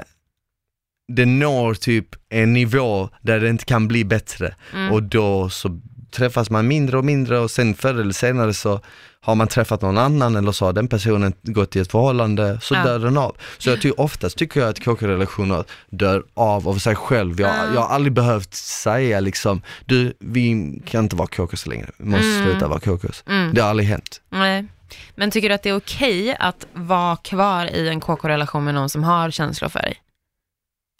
[1.12, 4.92] det når typ en nivå där det inte kan bli bättre Mm.
[4.92, 5.80] och då så
[6.10, 8.80] träffas man mindre och mindre och sen förr eller senare så
[9.20, 12.74] har man träffat någon annan eller så har den personen gått i ett förhållande, så
[12.74, 12.82] Ja.
[12.84, 13.36] dör den av.
[13.58, 17.40] Så jag tycker oftast tycker jag att KK-relationer dör av av sig själv.
[17.40, 17.74] Jag, Ja.
[17.74, 22.26] jag har aldrig behövt säga liksom, du vi kan inte vara KKs längre, vi måste
[22.26, 22.44] Mm.
[22.50, 23.24] sluta vara KKs.
[23.28, 23.54] Mm.
[23.54, 24.20] Det har aldrig hänt.
[24.30, 24.66] Nej.
[25.14, 28.88] Men tycker du att det är okej att vara kvar i en KK-relation med någon
[28.88, 29.96] som har känslor för dig?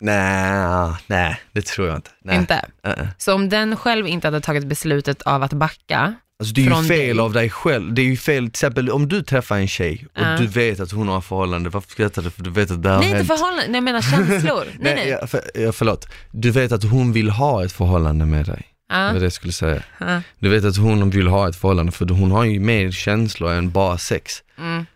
[0.00, 2.10] Nej, nej det tror jag inte.
[2.24, 2.36] Nej.
[2.36, 2.64] Inte?
[2.86, 3.08] Uh-uh.
[3.18, 6.88] Så om den själv inte hade tagit beslutet av att backa, Alltså det är ju
[6.88, 7.20] fel dig.
[7.24, 10.22] av dig själv, det är ju fel, till exempel om du träffar en tjej och
[10.22, 10.36] Ja.
[10.38, 12.30] du vet att hon har förhållande, varför skrattar du?
[12.30, 13.28] För du vet att det har nej inte hänt.
[13.28, 14.64] förhållande, nej jag menar känslor.
[14.80, 15.08] nej, nej.
[15.08, 16.08] Ja, för, ja, förlåt.
[16.30, 19.52] Du vet att hon vill ha ett förhållande med dig, det var det jag skulle
[19.52, 19.82] säga.
[20.00, 23.52] ja, Du vet att hon vill ha ett förhållande för hon har ju mer känslor
[23.52, 24.32] än bara sex.
[24.58, 24.86] mm,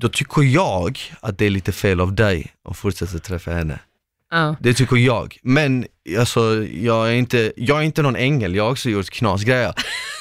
[0.00, 3.78] Då tycker jag att det är lite fel av dig att fortsätta träffa henne.
[4.32, 4.56] Ja.
[4.60, 5.38] Det tycker jag.
[5.42, 5.86] Men
[6.18, 9.74] alltså, jag är inte, jag är inte någon ängel, jag har också gjort knasgrejer.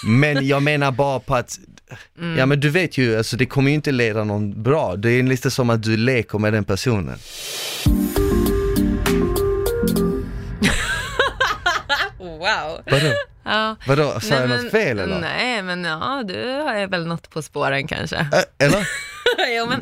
[0.07, 1.59] Men jag menar bara på att,
[2.19, 2.37] Mm.
[2.37, 4.95] ja men du vet ju, alltså, det kommer ju inte leda någon bra.
[4.95, 7.17] Det är lite som att du leker med den personen.
[12.19, 12.81] Wow.
[12.85, 13.13] Vadå?
[13.43, 13.75] Ja.
[13.87, 15.19] Vadå, sa jag något fel eller?
[15.19, 18.15] Nej, men ja, du har väl något på spåren kanske.
[18.17, 18.87] Ä- Eller?
[19.57, 19.81] jo, men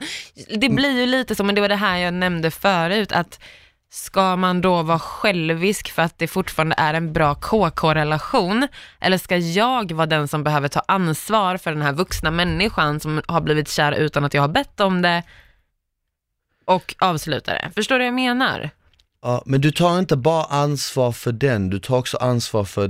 [0.60, 3.40] det blir ju lite så, men det var det här jag nämnde förut, att
[3.92, 8.68] ska man då vara självisk för att det fortfarande är en bra KK-relation?
[9.00, 13.22] Eller ska jag vara den som behöver ta ansvar för den här vuxna människan som
[13.28, 15.24] har blivit kär utan att jag har bett om det
[16.66, 17.72] och avsluta det?
[17.76, 18.70] Förstår du vad jag menar?
[19.22, 22.88] Ja, men du tar inte bara ansvar för den, du tar också ansvar för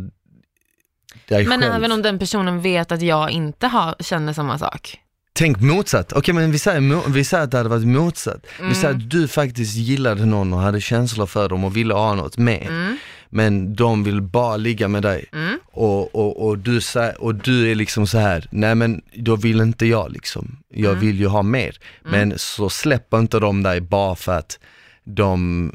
[1.28, 1.74] dig Men själv.
[1.74, 5.00] även om den personen vet att jag inte har, känner samma sak.
[5.34, 8.46] Tänk motsatt, okej men vi säger, vi säger att det hade varit motsatt.
[8.60, 8.70] Mm.
[8.70, 12.16] Vi säger att du faktiskt gillade någon och hade känslor för dem och ville ha
[12.16, 12.68] något mer.
[12.68, 12.98] Mm.
[13.30, 15.26] Men de vill bara ligga med dig.
[15.34, 15.60] Mm.
[15.72, 16.80] Och, och, och, du,
[17.20, 20.58] och du är liksom så här, nej men då vill inte jag liksom.
[20.74, 21.06] Jag Mm.
[21.06, 21.78] vill ju ha mer.
[22.04, 24.60] Men så släpper inte de dig bara för att
[25.04, 25.72] de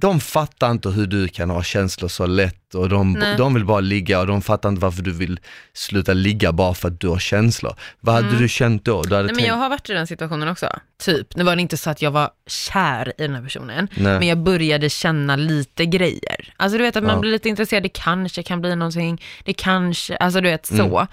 [0.00, 3.36] de fattar inte hur du kan ha känslor så lätt och de, Nej.
[3.36, 5.40] de vill bara ligga och de fattar inte varför du vill
[5.72, 7.74] sluta ligga bara för att du har känslor.
[8.00, 9.02] Vad hade du känt då?
[9.02, 9.26] Du hade Mm.
[9.26, 10.68] Nej, men tänkt, jag har varit i den situationen också.
[11.02, 14.18] Typ, nu var det inte så att jag var kär i den här personen, Nej.
[14.18, 16.54] men jag började känna lite grejer.
[16.56, 17.20] Alltså du vet att man Ja.
[17.20, 20.90] blir lite intresserad, det kanske kan bli någonting, det kanske, alltså du vet Mm.
[20.90, 21.06] så.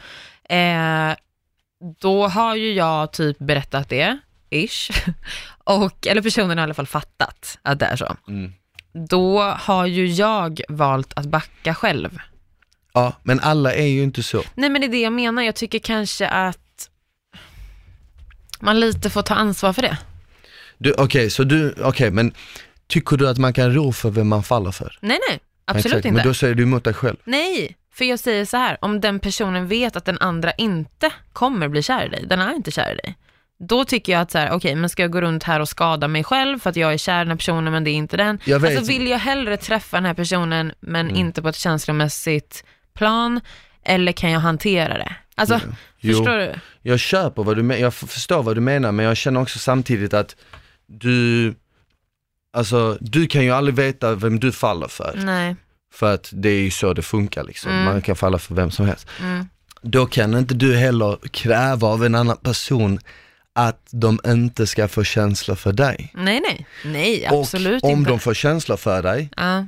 [0.56, 1.16] Eh,
[2.02, 4.18] då har ju jag typ berättat det,
[4.50, 4.92] ish,
[5.64, 8.16] och, eller personen har i alla fall fattat att det är så.
[8.28, 8.54] Mm.
[8.96, 12.20] Då har ju jag valt att backa själv.
[12.93, 14.43] Ja, men alla är ju inte så.
[14.56, 16.89] Nej men det är det jag menar, jag tycker kanske att
[18.60, 19.98] man lite får ta ansvar för det.
[20.78, 22.34] Du, Okej, så du, okej men
[22.88, 24.98] tycker du att man kan ro för vem man faller för?
[25.02, 26.16] Nej, nej, absolut Exakt, inte.
[26.16, 27.18] Men då säger du emot dig själv.
[27.24, 31.68] Nej, för jag säger så här, om den personen vet att den andra inte kommer
[31.68, 33.18] bli kär i dig, den är inte kär i dig,
[33.60, 36.08] då tycker jag att så här, okej, men ska jag gå runt här och skada
[36.08, 38.18] mig själv för att jag är kär i den här personen men det är inte
[38.18, 38.39] den?
[38.45, 38.66] Jag.
[38.66, 41.16] Alltså vill jag hellre träffa den här personen men Mm.
[41.16, 43.41] inte på ett känslomässigt plan,
[43.84, 45.16] eller kan jag hantera det?
[45.36, 45.60] Alltså,
[45.99, 46.14] Jo.
[46.18, 46.53] förstår du?
[46.82, 50.14] Jag köper vad du menar, jag förstår vad du menar men jag känner också samtidigt
[50.14, 50.36] att
[50.88, 51.53] du,
[52.53, 55.14] alltså du kan ju aldrig veta vem du faller för.
[55.24, 55.56] Nej.
[55.93, 57.84] För att det är ju så det funkar liksom, Mm.
[57.86, 59.08] man kan falla för vem som helst.
[59.22, 59.47] Mm.
[59.82, 62.99] Då kan inte du heller kräva av en annan person
[63.56, 66.12] att de inte ska få känslor för dig.
[66.14, 66.68] Nej, nej.
[66.86, 68.12] Nej, absolut och om inte.
[68.12, 69.66] de får känslor för dig Ja.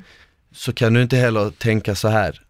[0.55, 2.41] så kan du inte heller tänka så här.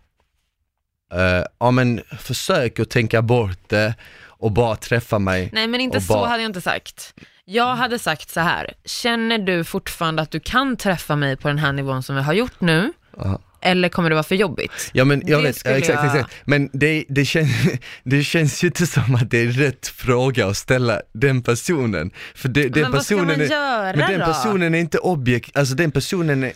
[1.14, 3.94] eh, ja men försök att tänka bort det
[4.40, 5.50] och bara träffa mig.
[5.54, 7.14] Nej men inte så bara- hade jag inte sagt.
[7.46, 11.58] Jag hade sagt så här, känner du fortfarande att du kan träffa mig på den
[11.60, 12.94] här nivån som vi har gjort nu?
[13.18, 13.40] Ja.
[13.68, 14.90] Eller kommer det vara för jobbigt?
[14.94, 16.36] Ja men jag Det vet, exakt, jag- exakt.
[16.46, 17.50] Men det, det, känns,
[18.04, 22.12] det känns ju inte som att det är rätt fråga att ställa den personen.
[22.36, 24.26] För det, den men vad ska personen man är, göra Men den då?
[24.26, 26.54] personen är inte objekt, alltså den personen är,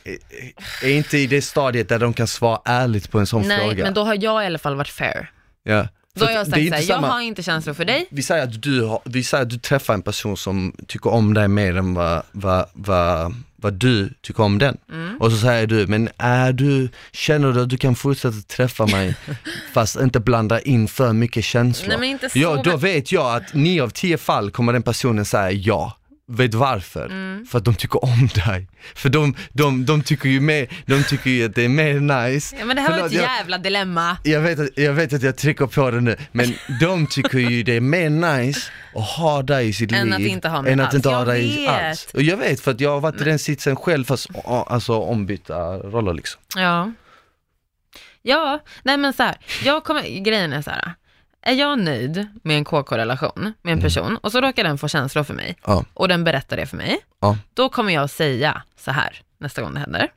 [0.84, 3.84] är inte i det stadiet där de kan svara ärligt på en sån Nej, fråga.
[3.84, 5.30] men då har jag i alla fall varit fair.
[5.64, 5.88] ja.
[6.14, 8.08] Då har jag sagt det är så inte här, jag har inte känslor för dig.
[8.10, 11.34] vi säger att du, har, vi säger att du träffar en person som tycker om
[11.34, 14.78] dig mer än vad, vad, vad, vad du tycker om den.
[14.92, 15.18] Mm.
[15.18, 19.16] Och så säger du, men är du, känner du att du kan fortsätta träffa mig
[19.74, 21.90] fast inte blanda in för mycket känslor?
[21.90, 22.40] Nej men inte så.
[22.40, 25.98] Ja, då vet jag att nio av tio fall kommer den personen säga ja.
[26.34, 27.06] Vet varför?
[27.06, 27.46] Mm.
[27.46, 28.68] För att de tycker om dig.
[28.96, 32.56] För de, de, de, tycker ju mer, de tycker ju att det är mer nice.
[32.60, 34.18] Ja men det här var Förlåt, ett jag- jävla dilemma.
[34.24, 37.64] jag vet, att, jag vet att jag trycker på det nu, men de tycker ju
[37.64, 40.74] det är mer nice att ha dig i sitt Än liv att inte ha mig
[40.74, 41.70] än att inte ha dig vet.
[41.70, 42.08] alls.
[42.14, 44.28] Och jag vet för att jag har varit i den sitsen själv fast
[44.68, 46.42] alltså ombytta roller liksom.
[46.56, 46.92] Ja.
[48.22, 50.94] Ja, nej men så här, jag kommer, grejen är så här,
[51.42, 55.24] är jag nöjd med en KK-relation med en person och så råkar den få känslor
[55.24, 55.86] för mig Ja.
[55.94, 57.38] och den berättar det för mig, Ja.
[57.54, 60.08] då kommer jag säga så här nästa gång det händer.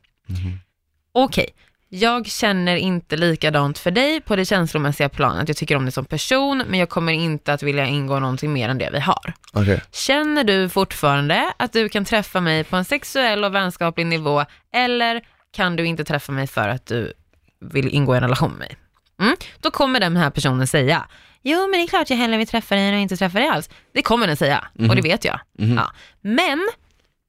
[1.11, 1.49] Okej,
[1.89, 5.47] jag känner inte likadant för dig på det känslomässiga planet.
[5.47, 8.69] Jag tycker om dig som person, men jag kommer inte att vilja ingå någonting mer
[8.69, 9.33] än det vi har.
[9.53, 9.81] Okej.
[9.91, 15.21] Känner du fortfarande att du kan träffa mig på en sexuell och vänskaplig nivå eller
[15.51, 17.13] kan du inte träffa mig för att du
[17.61, 18.75] vill ingå i en relation med mig?
[19.21, 19.35] Mm.
[19.59, 21.07] Då kommer den här personen säga,
[21.41, 23.47] jo men det är klart jag hellre vill träffa dig än att inte träffa dig
[23.47, 23.69] alls.
[23.93, 25.39] Det kommer den säga och det vet jag.
[25.57, 25.91] Ja.
[26.21, 26.69] Men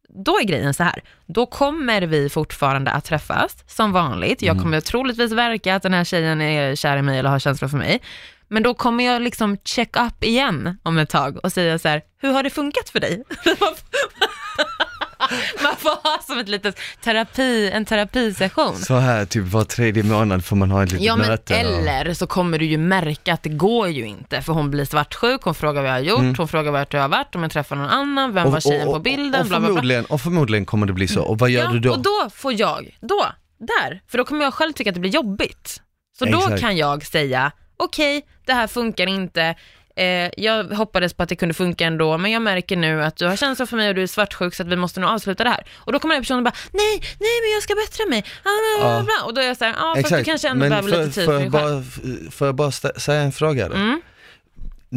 [0.09, 4.43] då är grejen så här, då kommer vi fortfarande att träffas som vanligt.
[4.43, 7.69] Jag kommer troligtvis verka att den här tjejen är kär i mig eller har känslor
[7.69, 8.01] för mig.
[8.49, 12.03] Men då kommer jag liksom check up igen om ett tag och säga så här,
[12.21, 13.25] hur har det funkat för dig?
[15.63, 18.77] Man får ha som ett litet terapi, en terapisession.
[18.77, 21.55] Så här typ var tredje månad får man ha ett litet Ja men möte.
[21.55, 24.85] och- eller så kommer du ju märka att det går ju inte för hon blir
[24.85, 27.51] svartsjuk, hon frågar vad jag har gjort, hon frågar vart jag har varit, om jag
[27.53, 30.03] träffar någon annan, vem var tjejen på bilden, och, bla bla bla.
[30.09, 31.23] och förmodligen kommer det bli så.
[31.23, 31.91] Och vad gör ja, du då?
[31.91, 33.27] och då får jag, då,
[33.59, 35.81] där, för då kommer jag själv tycka att det blir jobbigt.
[36.19, 36.61] Så då Exakt.
[36.61, 39.55] kan jag säga, okej, det här funkar inte,
[39.97, 43.27] eh, jag hoppades på att det kunde funka ändå, men jag märker nu att du
[43.27, 45.51] har känslor för mig och du är svartsjuk så att vi måste nog avsluta det
[45.51, 45.67] här.
[45.77, 48.49] Och då kommer den personen bara, nej, nej men jag ska bättra mig, ah,
[48.81, 49.25] Ja.
[49.25, 51.43] och då är jag såhär, ja fast du kanske ändå behöver lite tid för jag
[51.43, 51.85] dig själv.
[52.23, 53.75] bara, får jag bara säga en fråga då?
[53.75, 54.01] Mm.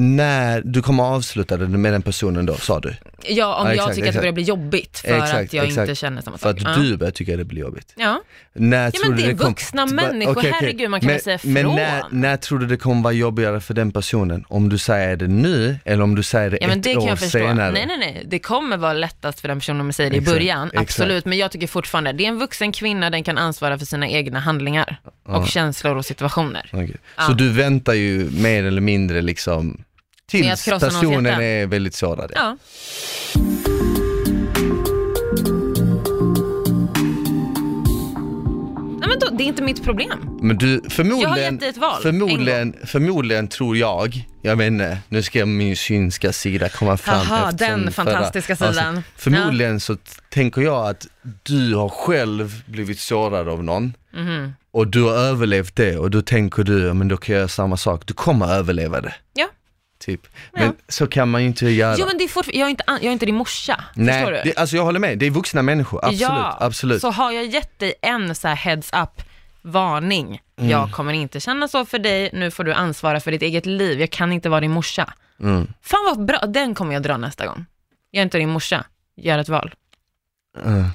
[0.02, 2.96] När du kommer avsluta det med den personen då, sa du?
[3.24, 4.14] Ja, om Ja, jag exakt, tycker att exakt.
[4.14, 6.58] det börjar bli jobbigt för att jag inte känner samma För sak.
[6.58, 6.84] att Ja.
[6.84, 7.94] du börjar tycka det blir jobbigt.
[7.98, 8.22] Ja.
[8.54, 10.52] När Ja, tror men det är kom- vuxna Ba- människor, okej, okej.
[10.62, 11.76] herregud, man kan men, väl säga Men ifrån.
[11.76, 14.46] när, när tror du det kommer vara jobbigare för den personen?
[14.48, 17.02] Om du säger det nu eller om du säger det Ja men ett det kan
[17.04, 17.40] år jag förstå.
[17.40, 17.72] senare?
[17.72, 20.20] Nej nej nej, det kommer vara lättast för den personen om jag säger det i
[20.20, 20.82] Exakt, början, exakt.
[20.90, 21.26] absolut.
[21.26, 24.40] Men jag tycker fortfarande, det är en vuxen kvinna, den kan ansvara för sina egna
[24.40, 26.70] handlingar och känslor och situationer.
[27.18, 27.24] Ja.
[27.24, 29.89] Så du väntar ju mer eller mindre liksom att
[30.30, 32.32] tills personen är väldigt sårad?
[32.36, 32.58] Ja.
[39.00, 40.38] Nej, men då, det är inte mitt problem.
[40.42, 44.98] Men du, Jag har förmodligen, gett dig ett val, förmodligen, förmodligen tror jag, jag inte,
[45.10, 49.04] nu ska min synska sida komma fram Jaha, den fantastiska förra- sidan.
[49.18, 51.08] förmodligen så t- tänker jag att
[51.44, 54.54] du har själv blivit sårad av någon Mhm.
[54.72, 57.48] och du har överlevt det och då tänker du, ja, men då kan jag göra
[57.48, 59.14] samma sak, du kommer överleva det.
[59.34, 59.48] Ja.
[60.00, 60.28] Typ.
[60.54, 61.96] Men så kan man ju inte göra.
[62.00, 64.42] Jo men det är jag, är inte, jag är inte din morsa, förstår Nej, du?
[64.50, 66.22] det, alltså jag håller med, det är vuxna människor, absolut.
[66.22, 67.02] ja, absolut.
[67.02, 69.22] så har jag gett dig en så här heads up
[69.62, 70.42] varning.
[70.58, 70.72] Mm.
[70.72, 74.00] Jag kommer inte känna så för dig, nu får du ansvara för ditt eget liv.
[74.00, 75.14] Jag kan inte vara din morsa.
[75.40, 75.68] Mm.
[75.82, 77.66] Fan vad bra, den kommer jag dra nästa gång.
[78.12, 78.86] Jag är inte din morsa,
[79.16, 79.74] gör ett val.
[80.66, 80.88] Uh.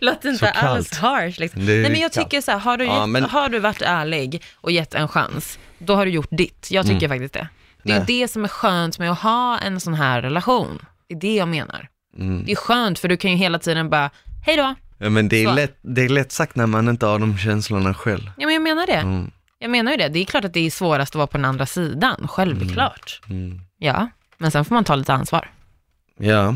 [0.00, 1.64] Låter inte alls harsh liksom.
[1.64, 2.30] Nej men jag kallt.
[2.30, 5.08] tycker så här, har du, Ja, gett, men- har du varit ärlig och gett en
[5.08, 6.70] chans, då har du gjort ditt.
[6.70, 7.48] Jag tycker faktiskt det.
[7.86, 8.04] Det är Mm.
[8.08, 8.20] Nej.
[8.20, 10.78] det som är skönt med att ha en sån här relation.
[11.08, 11.88] Det är det jag menar.
[12.18, 12.44] Mm.
[12.44, 14.10] Det är skönt för du kan ju hela tiden bara,
[14.46, 14.74] hej då.
[14.98, 15.54] Ja, men det är, Så.
[15.54, 18.30] lätt, det är lätt sagt när man inte har de känslorna själv.
[18.36, 18.92] Ja men jag menar det.
[18.92, 19.30] Mm.
[19.58, 20.08] Jag menar ju det.
[20.08, 23.20] Det är klart att det är svårast att vara på den andra sidan, självklart.
[23.30, 23.60] Mm.
[23.78, 24.08] Ja,
[24.38, 25.50] men sen får man ta lite ansvar.
[26.18, 26.54] Ja,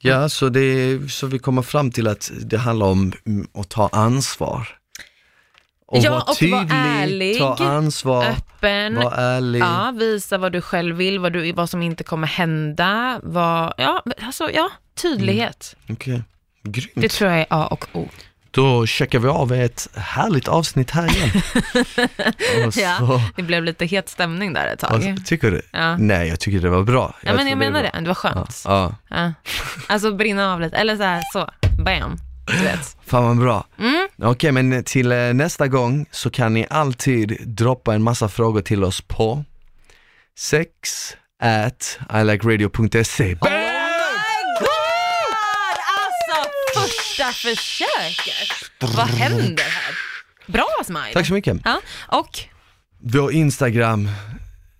[0.00, 3.88] ja så, det, så vi kommer fram till att det handlar om mm, att ta
[3.92, 4.75] ansvar.
[5.88, 9.60] Och Ja, vara och tydlig, ärlig, ta ansvar, Öppen, vara ärlig.
[9.60, 14.02] ja, visa vad du själv vill, vad, du, vad som inte kommer hända, vad, ja,
[14.22, 14.70] alltså, ja,
[15.02, 15.76] tydlighet.
[15.88, 16.22] Okej,
[16.62, 16.90] grymt.
[16.94, 18.08] Det tror jag är A och O.
[18.50, 21.30] Då checkar vi av ett härligt avsnitt här igen.
[22.66, 25.02] och så, Ja, det blev lite het stämning där ett tag.
[25.02, 25.62] så, tycker du?
[25.72, 25.96] Ja.
[25.96, 27.14] Nej, jag tycker det var bra.
[27.20, 28.00] Ja, men tror jag menar det, bra.
[28.00, 28.62] det var skönt.
[28.64, 29.32] Ja, Ja.
[29.86, 31.50] Alltså brinna av lite, eller så här, så,
[31.84, 32.16] bam,
[32.46, 32.96] du vet.
[33.06, 33.66] fan vad bra.
[33.78, 34.08] Mm.
[34.22, 38.84] Okej, men till eh, nästa gång så kan ni alltid droppa en massa frågor till
[38.84, 39.44] oss på
[40.38, 40.68] sex
[41.42, 43.24] at ilikeradio.se.
[43.24, 43.56] Oh my
[44.60, 45.76] god!
[45.96, 48.70] Alltså första försöket.
[48.96, 49.94] Vad händer här?
[50.46, 51.12] Bra Smile.
[51.12, 51.56] Tack så mycket.
[51.64, 52.38] Ja, och,
[52.98, 54.08] Vår Instagram,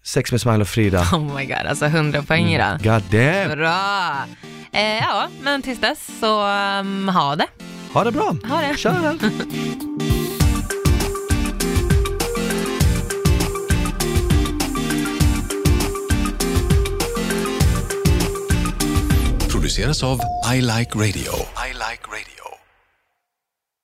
[0.07, 1.01] sex med Smile och Frida.
[1.13, 2.79] oh my god, alltså 100 poäng idag.
[2.79, 3.59] God damn.
[3.59, 4.25] Bra.
[4.73, 6.47] Eh, ja, men tills dess så
[6.81, 7.47] um, ha det.
[7.93, 8.37] Ha det bra.
[8.49, 8.79] Ha det.
[8.79, 9.19] Kör.
[19.67, 20.21] produceras av
[20.55, 21.33] I Like Radio.